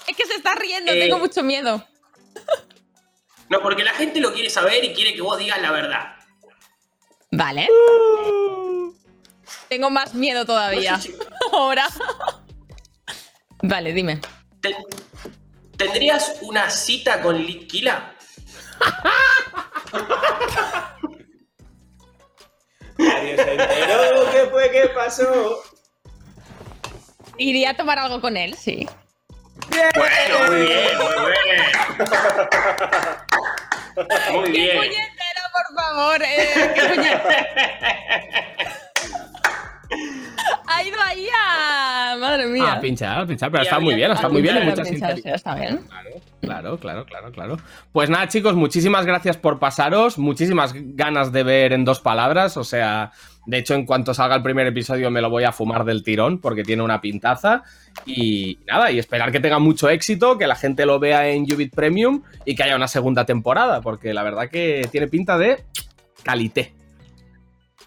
[0.08, 1.00] Es que se está riendo, Eh.
[1.00, 1.86] tengo mucho miedo.
[3.50, 6.16] No, porque la gente lo quiere saber y quiere que vos digas la verdad.
[7.32, 7.68] Vale.
[9.70, 10.94] Tengo más miedo todavía.
[10.94, 11.18] No sé si-
[11.52, 11.88] Ahora.
[13.62, 14.20] Vale, dime.
[14.62, 14.76] Ten-
[15.78, 18.16] ¿Tendrías una cita con Litquila?
[22.98, 24.32] Nadie se enteró.
[24.32, 24.72] ¿Qué fue?
[24.72, 25.64] ¿Qué pasó?
[27.38, 28.88] Iría a tomar algo con él, sí.
[29.70, 31.62] Bueno, muy bien, muy bien.
[34.34, 34.78] Muy ¡Qué bien.
[34.78, 36.22] puñetero, por favor!
[36.24, 37.24] eh, ¡Qué puñetero!
[40.66, 42.16] Ha ido ahí a...
[42.20, 42.74] Madre mía.
[42.74, 45.16] Ah, pinchar, pinchar, pero está muy bien, está muy bien, hay pinchar, mucha pinchar, sí,
[45.22, 45.36] sinceridad.
[45.36, 45.78] está bien.
[45.88, 46.10] Claro.
[46.44, 47.58] Claro, claro, claro, claro.
[47.94, 52.66] Pues nada, chicos, muchísimas gracias por pasaros, muchísimas ganas de ver en dos palabras, o
[52.66, 53.12] sea,
[53.46, 56.40] de hecho, en cuanto salga el primer episodio me lo voy a fumar del tirón
[56.40, 57.64] porque tiene una pintaza
[58.06, 61.74] y nada, y esperar que tenga mucho éxito, que la gente lo vea en Ubit
[61.74, 65.64] Premium y que haya una segunda temporada, porque la verdad que tiene pinta de
[66.24, 66.74] calité.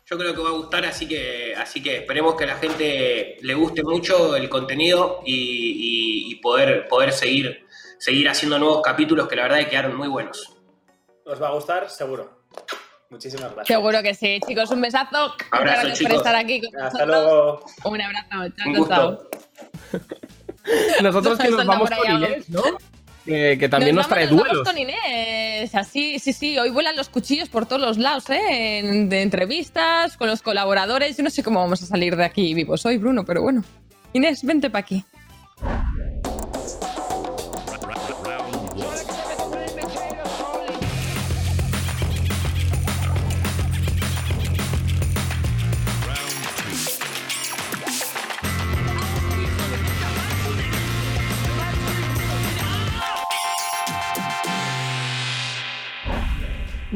[0.09, 3.36] Yo creo que va a gustar, así que, así que esperemos que a la gente
[3.42, 7.66] le guste mucho el contenido y, y- poder, poder seguir,
[7.99, 10.57] seguir haciendo nuevos capítulos que la verdad que quedaron muy buenos.
[11.24, 12.44] Os va a gustar, seguro.
[13.11, 13.66] Muchísimas gracias.
[13.68, 14.70] Seguro que sí, chicos.
[14.70, 15.28] Un besazo.
[15.28, 17.24] Muchas Abrazo, gracias por estar aquí con Hasta nosotros.
[17.24, 17.64] luego.
[17.84, 18.55] Un abrazo.
[18.57, 19.30] Chao, Un gusto.
[21.03, 22.62] Nosotros que nos vamos con Inés, ¿no?
[23.24, 24.68] Que, que también nos, vamos- trae nos vamos duelos.
[24.68, 25.74] con Inés.
[25.74, 26.59] Así, sí, sí.
[26.59, 28.78] Hoy vuelan los cuchillos por todos los lados, ¿eh?
[28.78, 31.16] En- de entrevistas, con los colaboradores.
[31.16, 33.64] Yo no sé cómo vamos a salir de aquí vivos hoy, Bruno, pero bueno.
[34.12, 35.05] Inés, vente para aquí.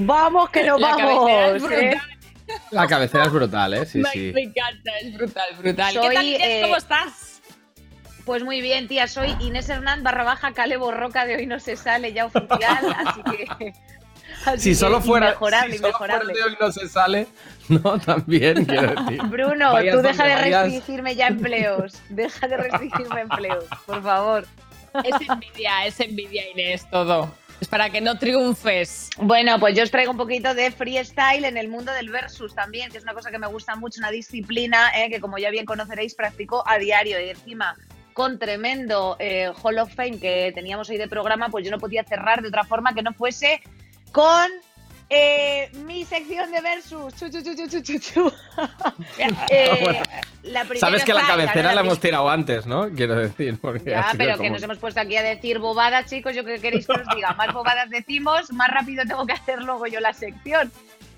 [0.06, 1.72] Vamos, que nos La cabecera es vamos.
[1.72, 2.00] ¿eh?
[2.70, 3.86] La cabecera es brutal, ¿eh?
[3.86, 4.32] Sí, me, sí.
[4.34, 5.94] me encanta, es brutal, brutal.
[5.94, 6.40] Soy, ¿Qué tal, Inés?
[6.42, 7.42] eh, ¿Cómo estás?
[8.24, 9.06] Pues muy bien, tía.
[9.08, 13.22] Soy Inés Hernán barra baja Cale Borroca de hoy no se sale ya oficial, así
[13.22, 13.72] que.
[14.46, 17.26] así Si que solo fuera, Inmejorable, si solo fuera de hoy no se sale,
[17.68, 19.22] no, también quiero decir.
[19.24, 20.62] Bruno, Vayas tú deja de vayas.
[20.64, 21.94] restringirme ya empleos.
[22.08, 24.46] Deja de restringirme empleos, por favor.
[25.04, 27.32] Es envidia, es envidia, Inés, todo.
[27.60, 29.10] Es para que no triunfes.
[29.18, 32.90] Bueno, pues yo os traigo un poquito de freestyle en el mundo del versus también,
[32.90, 35.66] que es una cosa que me gusta mucho, una disciplina eh, que como ya bien
[35.66, 37.76] conoceréis practico a diario y encima
[38.14, 42.02] con tremendo eh, Hall of Fame que teníamos hoy de programa, pues yo no podía
[42.04, 43.60] cerrar de otra forma que no fuese
[44.12, 44.50] con
[45.10, 47.14] eh, mi sección de versus.
[47.16, 48.32] Chu, chu, chu, chu, chu, chu, chu.
[49.50, 50.00] Eh, Bueno.
[50.44, 52.88] la primera Sabes que la cabecera la hemos tirado antes, ¿no?
[52.90, 56.34] Quiero decir, porque Ya, pero que como- nos hemos puesto aquí a decir bobadas, chicos.
[56.34, 59.86] Yo que queréis que os diga, más bobadas decimos, más rápido tengo que hacer luego
[59.86, 60.70] yo la sección.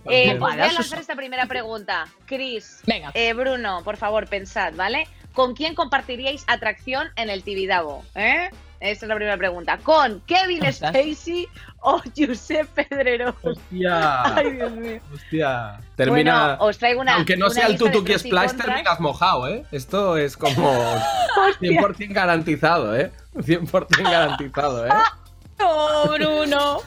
[0.07, 2.07] Eh, pues voy a lanzar esta primera pregunta.
[2.27, 3.11] Chris, Venga.
[3.15, 5.07] eh, Bruno, por favor, pensad, ¿vale?
[5.33, 8.05] ¿Con quién compartiríais atracción en el Tibidabo?
[8.17, 8.51] ¿Eh?
[8.83, 9.79] Esa es la primera pregunta.
[9.79, 10.61] ¿Con Kevin.
[10.73, 11.47] Spacey
[11.81, 13.35] o Josep Pedrerol?
[13.43, 14.23] Hostia.
[14.37, 15.01] Ay, Dios mío.
[15.15, 15.79] Hostia.
[15.97, 16.57] Termina.
[16.57, 17.15] Bueno, os traigo una.
[17.15, 19.65] Aunque no una sea el lista de tutu que pros y splash, terminas mojado, ¿eh?
[19.71, 20.73] Esto es como
[21.61, 23.13] 100% garantizado, ¿eh?
[23.37, 24.91] 100% garantizado, ¿eh?
[25.65, 26.79] ¡Oh, Bruno!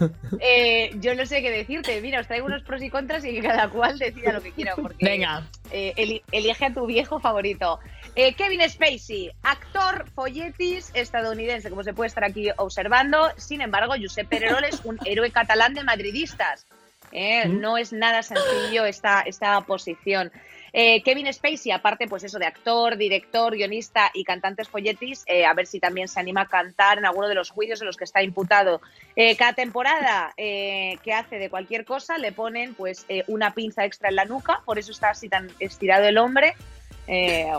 [0.41, 2.01] Eh, yo no sé qué decirte.
[2.01, 4.75] Mira, os traigo unos pros y contras y que cada cual decida lo que quiera.
[4.75, 5.43] Porque, Venga.
[5.71, 7.79] eh, eli- elige a tu viejo favorito.
[8.15, 13.29] Eh, Kevin Spacey, actor folletis estadounidense, como se puede estar aquí observando.
[13.37, 16.65] Sin embargo, Josep Pedrerol es un héroe catalán de madridistas.
[17.11, 20.31] Eh, No es nada sencillo esta, esta posición.
[20.77, 25.53] Eh, Kevin Spacey, aparte, pues eso de actor, director, guionista y cantantes folletis, eh, a
[25.53, 28.03] ver si también se anima a cantar en alguno de los juicios en los que
[28.03, 28.81] está imputado.
[29.15, 34.15] Eh, cada temporada que hace de cualquier cosa le ponen pues una pinza extra en
[34.15, 36.55] la nuca, por eso está así tan estirado el hombre.
[37.07, 37.51] Eh,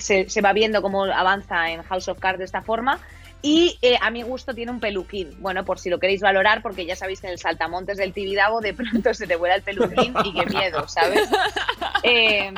[0.00, 3.00] se, se va viendo cómo avanza en House of Cards de esta forma.
[3.42, 5.36] Y eh, a mi gusto tiene un peluquín.
[5.40, 8.60] Bueno, por si lo queréis valorar, porque ya sabéis que en el saltamontes del Tibidabo
[8.60, 11.28] de pronto se te vuela el peluquín y qué miedo, ¿sabes?
[12.02, 12.52] Eh,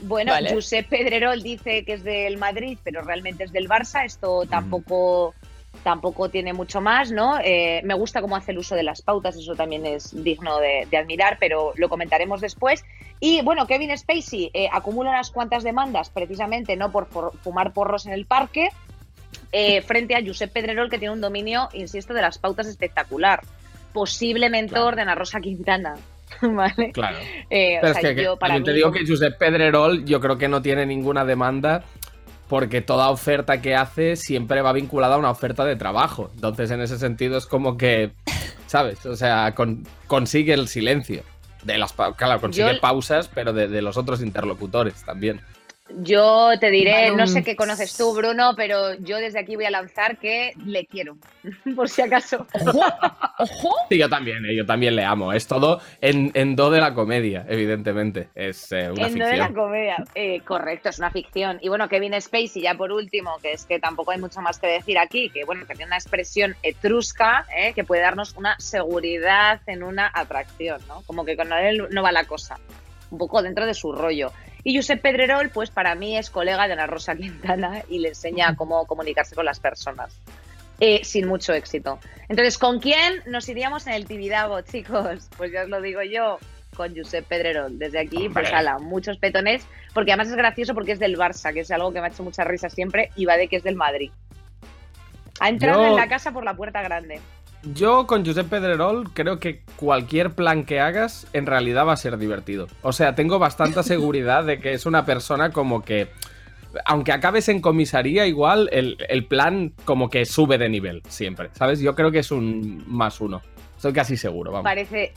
[0.00, 0.54] bueno, Vale.
[0.54, 4.04] Josep Pedrerol dice que es del Madrid, pero realmente es del Barça.
[4.04, 5.34] Esto tampoco,
[5.82, 7.38] tampoco tiene mucho más, ¿no?
[7.42, 10.86] Eh, me gusta cómo hace el uso de las pautas, eso también es digno de,
[10.90, 12.84] de admirar, pero lo comentaremos después.
[13.20, 18.06] Y bueno, Kevin Spacey eh, acumula unas cuantas demandas, precisamente no por, por fumar porros
[18.06, 18.68] en el parque,
[19.52, 23.42] eh, frente a Josep Pedrerol, que tiene un dominio, insisto, de las pautas espectacular.
[23.92, 25.96] Posible mentor de Ana Rosa Quintana.
[26.42, 26.92] ¿Vale?
[26.92, 27.18] Claro.
[27.18, 30.36] O Pero sea, es que, que yo para te digo que Josep Pedrerol yo creo
[30.36, 31.84] que no tiene ninguna demanda
[32.48, 36.30] porque toda oferta que hace siempre va vinculada a una oferta de trabajo.
[36.34, 38.12] Entonces, en ese sentido es como que,
[38.66, 39.04] ¿sabes?
[39.06, 41.22] O sea, con- consigue el silencio.
[41.64, 45.40] De las claro, consigue Yo- pausas, pero de, de los otros interlocutores también.
[45.88, 49.70] Yo te diré, no sé qué conoces tú, Bruno, pero yo desde aquí voy a
[49.70, 51.16] lanzar que le quiero,
[51.76, 52.44] por si acaso.
[53.88, 55.32] Sí, yo también, eh, yo también le amo.
[55.32, 58.30] Es todo en, en do de la comedia, evidentemente.
[58.34, 59.64] Es eh, una En lo de la ficción.
[59.64, 60.04] comedia.
[60.14, 61.58] Eh, correcto, es una ficción.
[61.60, 64.66] Y bueno, Kevin Spacey, ya por último, que es que tampoco hay mucho más que
[64.66, 69.60] decir aquí, que bueno, que tiene una expresión etrusca eh, que puede darnos una seguridad
[69.66, 71.02] en una atracción, ¿no?
[71.06, 72.58] Como que con él no va la cosa.
[73.10, 74.32] Un poco dentro de su rollo.
[74.68, 78.56] Y Josep Pedrerol, pues para mí es colega de Ana Rosa Quintana y le enseña
[78.56, 80.18] cómo comunicarse con las personas.
[80.80, 82.00] eh, sin mucho éxito.
[82.28, 85.30] Entonces, ¿con quién nos iríamos en el Tibidabo, chicos?
[85.36, 86.38] Pues ya os lo digo yo,
[86.76, 87.78] con Josep Pedrerol.
[87.78, 89.64] Desde aquí, pues ala, muchos petones,
[89.94, 92.24] porque además es gracioso porque es del Barça, que es algo que me ha hecho
[92.24, 94.10] mucha risa siempre, y va de que es del Madrid.
[95.40, 97.20] Ha entrado Yo- en la casa por la puerta grande.
[97.74, 102.16] Yo con Josep Pedrerol creo que cualquier plan que hagas en realidad va a ser
[102.16, 102.68] divertido.
[102.82, 106.08] O sea, tengo bastante seguridad de que es una persona como que,
[106.84, 111.80] aunque acabes en comisaría, igual el, el plan como que sube de nivel siempre, ¿sabes?
[111.80, 113.42] Yo creo que es un más uno.
[113.74, 114.64] Estoy casi seguro, vamos.
[114.64, 115.12] Parece,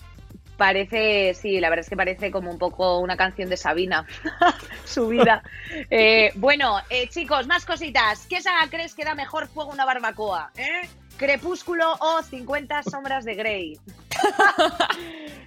[0.57, 4.05] parece, sí, la verdad es que parece como un poco una canción de Sabina,
[4.85, 5.43] su vida.
[5.91, 8.25] Eh, bueno, eh, chicos, más cositas.
[8.27, 10.51] ¿Qué saga crees que da mejor fuego a una barbacoa?
[10.57, 10.89] ¿Eh?
[11.19, 13.79] ¿Crepúsculo o 50 sombras de Grey?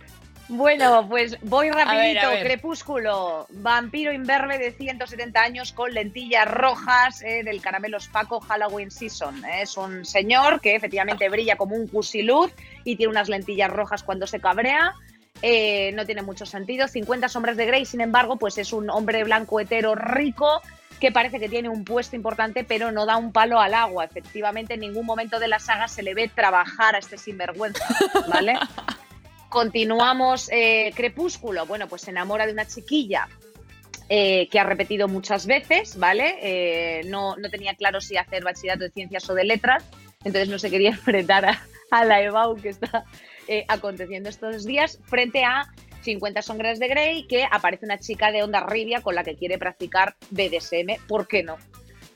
[0.55, 1.97] Bueno, pues voy rapidito.
[1.97, 2.45] ver, a ver.
[2.45, 9.43] Crepúsculo, vampiro imberbe de 170 años con lentillas rojas eh, del caramelos Paco Halloween Season.
[9.47, 9.62] eh.
[9.62, 12.53] Es un señor que efectivamente brilla como un cusiluz
[12.85, 14.93] y tiene unas lentillas rojas cuando se cabrea.
[15.41, 16.87] Eh, no tiene mucho sentido.
[16.87, 20.61] 50 sombras de Grey, sin embargo, pues es un hombre blanco hetero rico
[21.01, 24.05] que parece que tiene un puesto importante, pero no da un palo al agua.
[24.05, 27.85] Efectivamente, en ningún momento de la saga se le ve trabajar a este sinvergüenza,
[28.28, 28.55] ¿vale?
[29.49, 31.66] Continuamos, eh, Crepúsculo.
[31.66, 33.28] Bueno, pues se enamora de una chiquilla
[34.09, 36.37] eh, que ha repetido muchas veces, ¿vale?
[36.41, 39.85] Eh, no, no tenía claro si hacer bachillerato de ciencias o de letras,
[40.22, 43.05] entonces no se quería enfrentar a, a la EBAU que está
[43.49, 45.64] eh, aconteciendo estos días frente a
[46.03, 49.57] 50 sombras de Grey, que aparece una chica de onda ribia con la que quiere
[49.59, 50.97] practicar BDSM.
[51.07, 51.57] ¿Por qué no?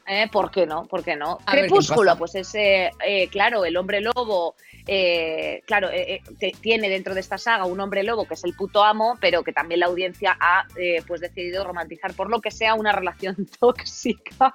[0.09, 0.29] ¿Eh?
[0.31, 0.87] ¿Por qué no?
[0.87, 1.39] ¿Por qué no?
[1.47, 4.55] A Crepúsculo, pues es, eh, eh, claro, el hombre lobo,
[4.87, 8.45] eh, claro, eh, eh, te- tiene dentro de esta saga un hombre lobo que es
[8.45, 12.41] el puto amo, pero que también la audiencia ha eh, pues decidido romantizar por lo
[12.41, 14.55] que sea una relación tóxica.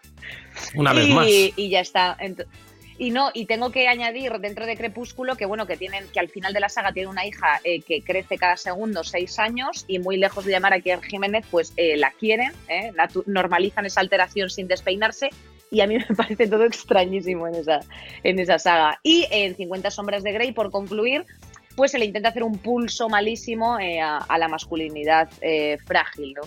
[0.75, 1.27] Una vez más.
[1.27, 2.15] y ya está.
[3.01, 6.29] Y no, y tengo que añadir dentro de Crepúsculo que bueno, que tienen, que al
[6.29, 9.97] final de la saga tiene una hija eh, que crece cada segundo seis años y
[9.97, 12.91] muy lejos de llamar a Kier Jiménez, pues eh, la quieren, eh,
[13.25, 15.31] normalizan esa alteración sin despeinarse.
[15.71, 17.79] Y a mí me parece todo extrañísimo en esa,
[18.21, 18.99] en esa saga.
[19.01, 21.25] Y en 50 sombras de Grey, por concluir,
[21.75, 25.27] pues se le intenta hacer un pulso malísimo eh, a, a la masculinidad
[25.87, 26.43] frágil, ¿no?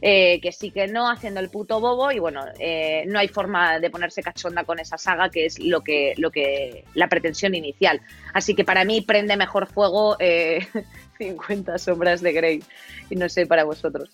[0.00, 3.80] Eh, que sí que no, haciendo el puto bobo y bueno, eh, no hay forma
[3.80, 8.00] de ponerse cachonda con esa saga que es lo que, lo que la pretensión inicial.
[8.32, 10.66] Así que para mí prende mejor fuego eh,
[11.18, 12.62] 50 sombras de Grey
[13.10, 14.08] y no sé para vosotros.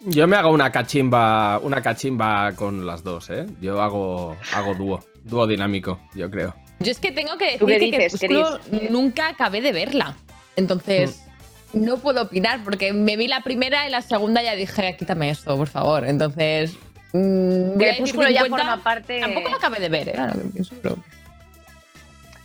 [0.00, 3.46] Yo me hago una cachimba, una cachimba con las dos, ¿eh?
[3.60, 6.54] Yo hago, hago dúo, dúo dinámico, yo creo.
[6.78, 8.90] Yo es que tengo que ¿Tú decir que dices, Cris?
[8.90, 10.16] nunca acabé de verla.
[10.54, 11.27] Entonces,
[11.72, 15.56] no puedo opinar porque me vi la primera y la segunda ya dije, quítame esto,
[15.56, 16.06] por favor.
[16.06, 16.72] Entonces,
[17.12, 18.66] mm, Crepúsculo ya 50.
[18.66, 19.20] forma parte.
[19.20, 20.14] Tampoco la acabé de ver, ¿eh?
[20.18, 20.96] Ahora que pienso, pero-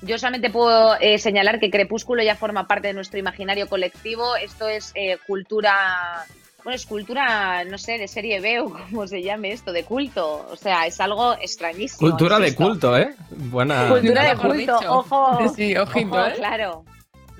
[0.01, 4.35] Yo solamente puedo eh, señalar que Crepúsculo ya forma parte de nuestro imaginario colectivo.
[4.35, 6.25] Esto es eh, cultura,
[6.65, 10.45] bueno, es cultura, no sé, de serie B o como se llame esto, de culto.
[10.51, 12.09] O sea, es algo extrañísimo.
[12.09, 13.15] Cultura de culto, ¿eh?
[13.29, 13.87] Buena.
[13.87, 14.79] Cultura de culto, dicho.
[14.89, 15.53] ojo.
[15.55, 16.33] Sí, ojito, ojo, ¿eh?
[16.35, 16.83] claro.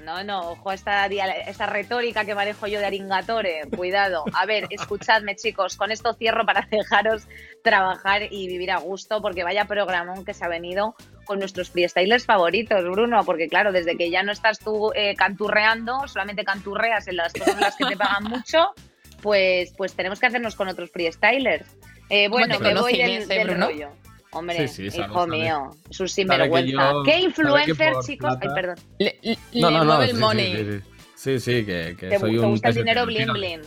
[0.03, 3.61] No, no, ojo a esta, esta retórica que manejo yo de Aringatore.
[3.75, 4.25] Cuidado.
[4.33, 5.77] A ver, escuchadme, chicos.
[5.77, 7.27] Con esto cierro para dejaros
[7.63, 10.95] trabajar y vivir a gusto, porque vaya programón que se ha venido
[11.25, 13.23] con nuestros freestylers favoritos, Bruno.
[13.23, 17.75] Porque, claro, desde que ya no estás tú eh, canturreando, solamente canturreas en las cosas
[17.77, 18.73] que te pagan mucho,
[19.21, 21.65] pues, pues tenemos que hacernos con otros freestylers.
[22.09, 24.02] Eh, bueno, ¿Cómo te me voy del, del rollo.
[24.34, 25.27] Hombre, Sí, sí, hijo sabe.
[25.38, 26.71] mío, es un sinvergüenza.
[26.71, 28.31] yo- ¿Qué que influencer, chicos?
[28.34, 28.75] Ay, plata- perdón.
[28.99, 29.86] Le, le- No, le no, no.
[29.86, 30.55] mueve Sí, el sí, money.
[30.55, 30.79] sí, sí.
[31.15, 32.49] Sí, sí, que, que ¿Te, soy te un.
[32.51, 33.61] gusta el dinero bling Tírale, bling?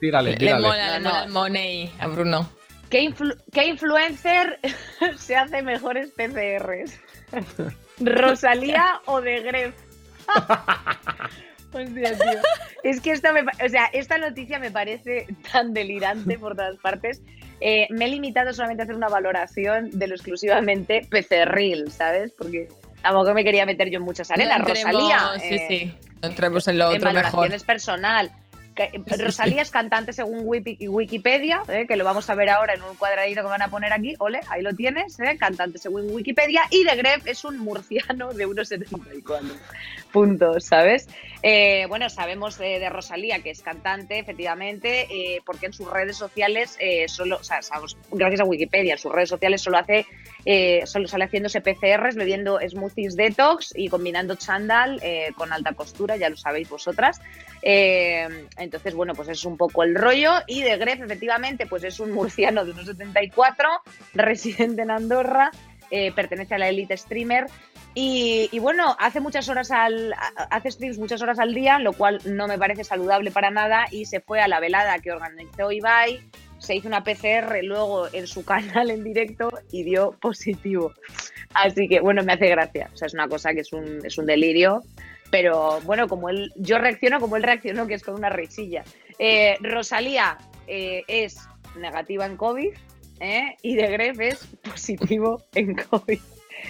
[0.00, 0.66] Tírale, Le, tírale.
[0.68, 1.24] mola, le No, mola no.
[1.26, 2.50] el money a Bruno.
[2.88, 4.58] ¿Qué, influ- qué influencer
[5.16, 7.00] se hace mejores PCRs?
[8.00, 9.74] ¿Rosalía o de Gref?
[11.72, 12.40] Hostia, tío.
[12.82, 17.22] Es que esta, me o sea, esta noticia me parece tan delirante por todas partes.
[17.60, 22.32] Eh, me he limitado solamente a hacer una valoración de lo exclusivamente PCRil, ¿sabes?
[22.36, 22.68] Porque
[23.02, 24.60] tampoco me quería meter yo en muchas arenas.
[24.60, 25.30] No Rosalía.
[25.40, 25.94] Sí, eh, sí.
[26.22, 27.22] No entremos en lo en otro mejor.
[27.32, 28.30] valoraciones personal.
[29.18, 32.96] Rosalía es cantante según Wiki- Wikipedia, eh, que lo vamos a ver ahora en un
[32.96, 34.14] cuadradito que van a poner aquí.
[34.20, 36.62] Ole, ahí lo tienes, eh, cantante según Wikipedia.
[36.70, 39.44] Y de Gref es un murciano de 1,74
[40.10, 41.08] puntos, ¿sabes?
[41.42, 46.76] Eh, bueno, sabemos de Rosalía que es cantante, efectivamente, eh, porque en sus redes sociales
[46.78, 47.60] eh, solo, o sea,
[48.12, 50.06] gracias a Wikipedia, en sus redes sociales solo hace,
[50.86, 55.00] solo sale haciéndose PCRs, bebiendo smoothies detox y combinando chándal
[55.34, 57.20] con alta costura, ya lo sabéis vosotras.
[57.62, 60.32] Entonces, bueno, pues es un poco el rollo.
[60.46, 63.68] Y de Gref, efectivamente, pues es un murciano de unos 74,
[64.14, 65.50] residente en Andorra,
[65.90, 67.46] eh, pertenece a la Elite Streamer.
[67.94, 70.14] Y, bueno, hace muchas horas al,
[70.50, 73.86] hace streams muchas horas al día, lo cual no me parece saludable para nada.
[73.90, 76.20] Y se fue a la velada que organizó Ibai,
[76.58, 80.92] se hizo una PCR luego en su canal en directo y dio positivo.
[81.52, 82.90] Así que bueno, me hace gracia.
[82.92, 84.82] O sea, es una cosa que es un, es un delirio.
[85.32, 88.84] Pero bueno, como él, yo reacciono como él reaccionó, que es con una risilla.
[89.18, 91.38] Eh, Rosalía eh, es
[91.76, 92.70] negativa en COVID
[93.20, 93.56] ¿eh?
[93.62, 96.18] y de Gref es positivo en COVID.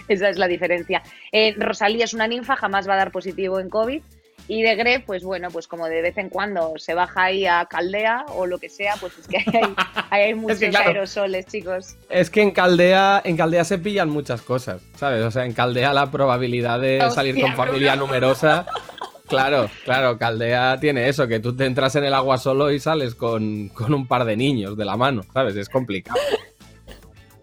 [0.08, 1.02] Esa es la diferencia.
[1.32, 4.02] Eh, Rosalía es una ninfa, jamás va a dar positivo en COVID.
[4.48, 7.66] Y de Gref, pues bueno, pues como de vez en cuando se baja ahí a
[7.66, 9.74] Caldea o lo que sea, pues es que ahí hay,
[10.10, 10.88] hay muchos claro.
[10.88, 11.96] aerosoles, chicos.
[12.08, 15.22] Es que en Caldea, en Caldea se pillan muchas cosas, ¿sabes?
[15.22, 18.66] O sea, en Caldea la probabilidad de Hostia, salir con familia numerosa.
[19.30, 23.14] Claro, claro, Caldea tiene eso, que tú te entras en el agua solo y sales
[23.14, 25.56] con, con un par de niños de la mano, ¿sabes?
[25.56, 26.18] Es complicado.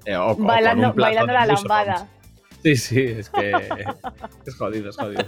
[0.06, 2.08] Eh, o- Bailando, la lambada.
[2.64, 3.52] Sí, sí, es que
[4.46, 5.26] es jodido, es jodido.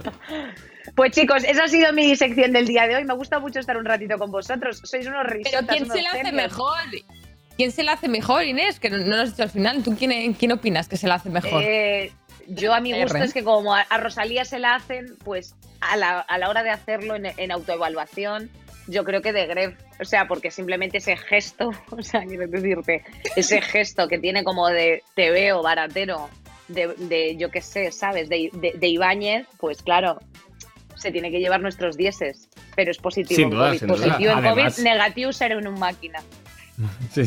[0.96, 3.06] Pues chicos, esa ha sido mi sección del día de hoy.
[3.06, 4.82] Me gusta mucho estar un ratito con vosotros.
[4.84, 5.62] Sois unos risotas.
[5.62, 6.78] Pero ¿quién unos se la hace mejor?
[7.56, 8.80] ¿Quién se la hace mejor, Inés?
[8.80, 9.84] Que no, no lo has dicho al final.
[9.84, 11.62] ¿Tú quién, quién opinas que se la hace mejor?
[11.64, 12.12] Eh,
[12.50, 13.26] yo a mi gusto R.
[13.26, 16.70] es que como a, Rosalía se la hacen, pues a la, a la hora de
[16.72, 18.50] hacerlo en, en autoevaluación,
[18.88, 23.04] yo creo que de Gref, o sea, porque simplemente ese gesto, o sea, quiero decirte,
[23.36, 26.30] ese gesto que tiene como de te veo baratero,
[26.68, 28.30] de, de, yo qué sé, ¿sabes?
[28.30, 30.20] De, de, de Ibáñez, pues claro,
[30.96, 33.80] se tiene que llevar nuestros dieces, pero es positivo Sin duda, COVID.
[33.80, 33.98] sin duda.
[34.06, 36.20] positivo en Además- COVID, negativo ser en un máquina.
[37.14, 37.24] Sí.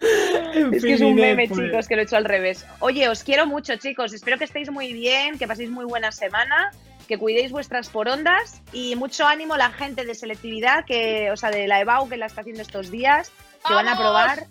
[0.72, 1.60] Es que es un meme, pues.
[1.60, 2.64] chicos, que lo he hecho al revés.
[2.80, 4.12] Oye, os quiero mucho, chicos.
[4.12, 6.70] Espero que estéis muy bien, que paséis muy buena semana,
[7.06, 11.50] que cuidéis vuestras porondas y mucho ánimo a la gente de selectividad, que, o sea,
[11.50, 13.30] de la EBAU que la está haciendo estos días,
[13.66, 14.46] que van a probar.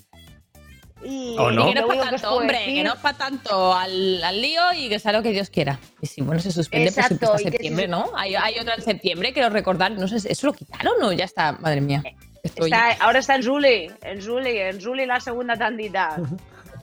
[1.04, 1.70] Y, ¿O no?
[1.70, 4.42] Y que no es para tanto, hombre, decir- que no es para tanto al, al
[4.42, 5.80] lío y que sea lo que Dios quiera.
[6.02, 8.12] Y si bueno se suspende, pues Exacto, siempre hasta septiembre, ¿no?
[8.16, 9.92] Hay, hay otra en septiembre, quiero recordar.
[9.92, 11.52] No sé, ¿eso lo quitaron o ya está?
[11.52, 12.02] Madre mía.
[12.48, 12.72] Estoy...
[12.72, 16.18] Está- ahora está en Julie, en Julie, en Julie la segunda tandita.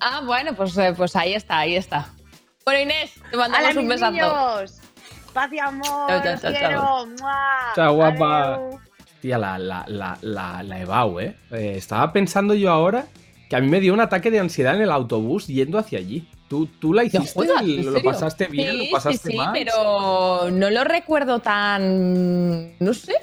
[0.00, 2.08] Ah, bueno, pues, eh, pues ahí está, ahí está.
[2.64, 4.10] Bueno, Inés, te mandamos ¡Hala, un besazo.
[4.12, 4.80] niños!
[5.32, 6.68] Paz y amor, Chao, chao, os chao, quiero.
[6.80, 7.06] chao.
[7.06, 7.72] ¡Mua!
[7.76, 8.54] Chao, guapa.
[8.54, 8.80] Adeu.
[9.14, 11.36] Hostia, la, la, la, la, la EBAU, ¿eh?
[11.52, 13.06] Eh, Estaba pensando yo ahora
[13.48, 16.28] que a mí me dio un ataque de ansiedad en el autobús yendo hacia allí.
[16.48, 17.46] ¿Tú, tú la ¿Te hiciste?
[17.46, 18.02] ¿Lo serio?
[18.04, 18.72] pasaste bien?
[18.72, 19.50] Sí, ¿Lo pasaste sí, sí, mal?
[19.54, 22.76] pero no lo recuerdo tan.
[22.80, 23.14] No sé.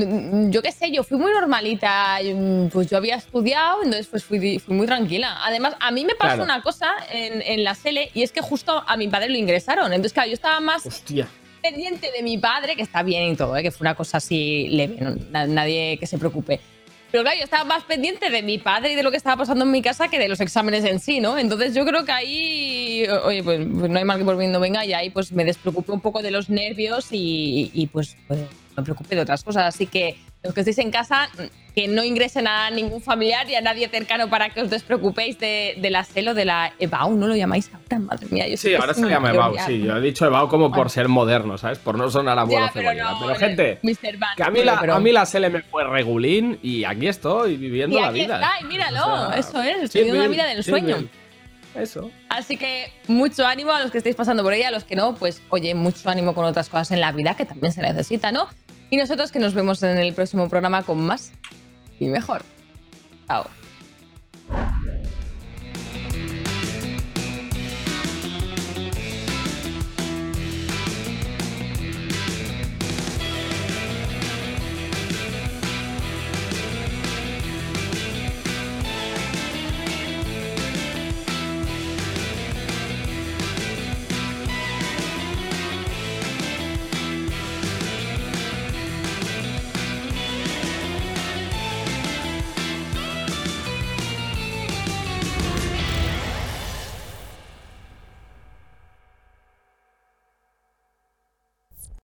[0.50, 2.18] Yo qué sé, yo fui muy normalita.
[2.22, 5.38] mm, Pues yo había estudiado, entonces pues fui, fui muy tranquila.
[5.44, 6.44] Además, a mí me pasó Claro.
[6.44, 9.92] una cosa en, en la SELE y es que justo a mi padre lo ingresaron.
[9.92, 11.28] Entonces, claro, yo estaba más Hostia.
[11.62, 13.62] pendiente de mi padre, que está bien y todo, ¿eh?
[13.62, 16.60] que fue una cosa así leve, no- na- nadie que se preocupe.
[17.12, 19.64] Pero claro, yo estaba más pendiente de mi padre y de lo que estaba pasando
[19.64, 21.38] en mi casa que de los exámenes en sí, ¿no?
[21.38, 24.60] Entonces yo creo que ahí, oye, pues, pues no hay mal que por bien no
[24.60, 28.38] venga, y ahí pues me despreocupé un poco de los nervios y, y, pues, pues
[28.80, 29.64] me preocupé de otras cosas.
[29.74, 31.28] Así que los que estéis en casa,
[31.74, 35.76] que no ingresen a ningún familiar y a nadie cercano para que os despreocupéis de,
[35.78, 37.98] de la celo de la EBAU, ¿no lo llamáis ahora?
[38.00, 39.80] Madre mía, yo Sí, ahora se llama EBAU, sí.
[39.82, 41.78] Yo he dicho EBAU como por ser moderno, ¿sabes?
[41.78, 43.78] Por no sonar a Ya, pero no, Pero, gente,
[44.36, 47.98] que a mí, la, pero- a mí la me fue regulín y aquí estoy viviendo
[47.98, 48.34] Y la vida.
[48.36, 50.96] está, y míralo, O sea, eso es, estoy viviendo la vida del sueño.
[50.96, 51.10] bien.
[51.76, 52.10] Eso.
[52.28, 55.14] Así que mucho ánimo a los que estéis pasando por ella, a los que no,
[55.14, 58.48] pues oye, mucho ánimo con otras cosas en la vida que también se necesita, ¿no?
[58.90, 61.32] Y nosotros que nos vemos en el próximo programa con más
[61.98, 62.42] y mejor.
[63.28, 63.46] Chao.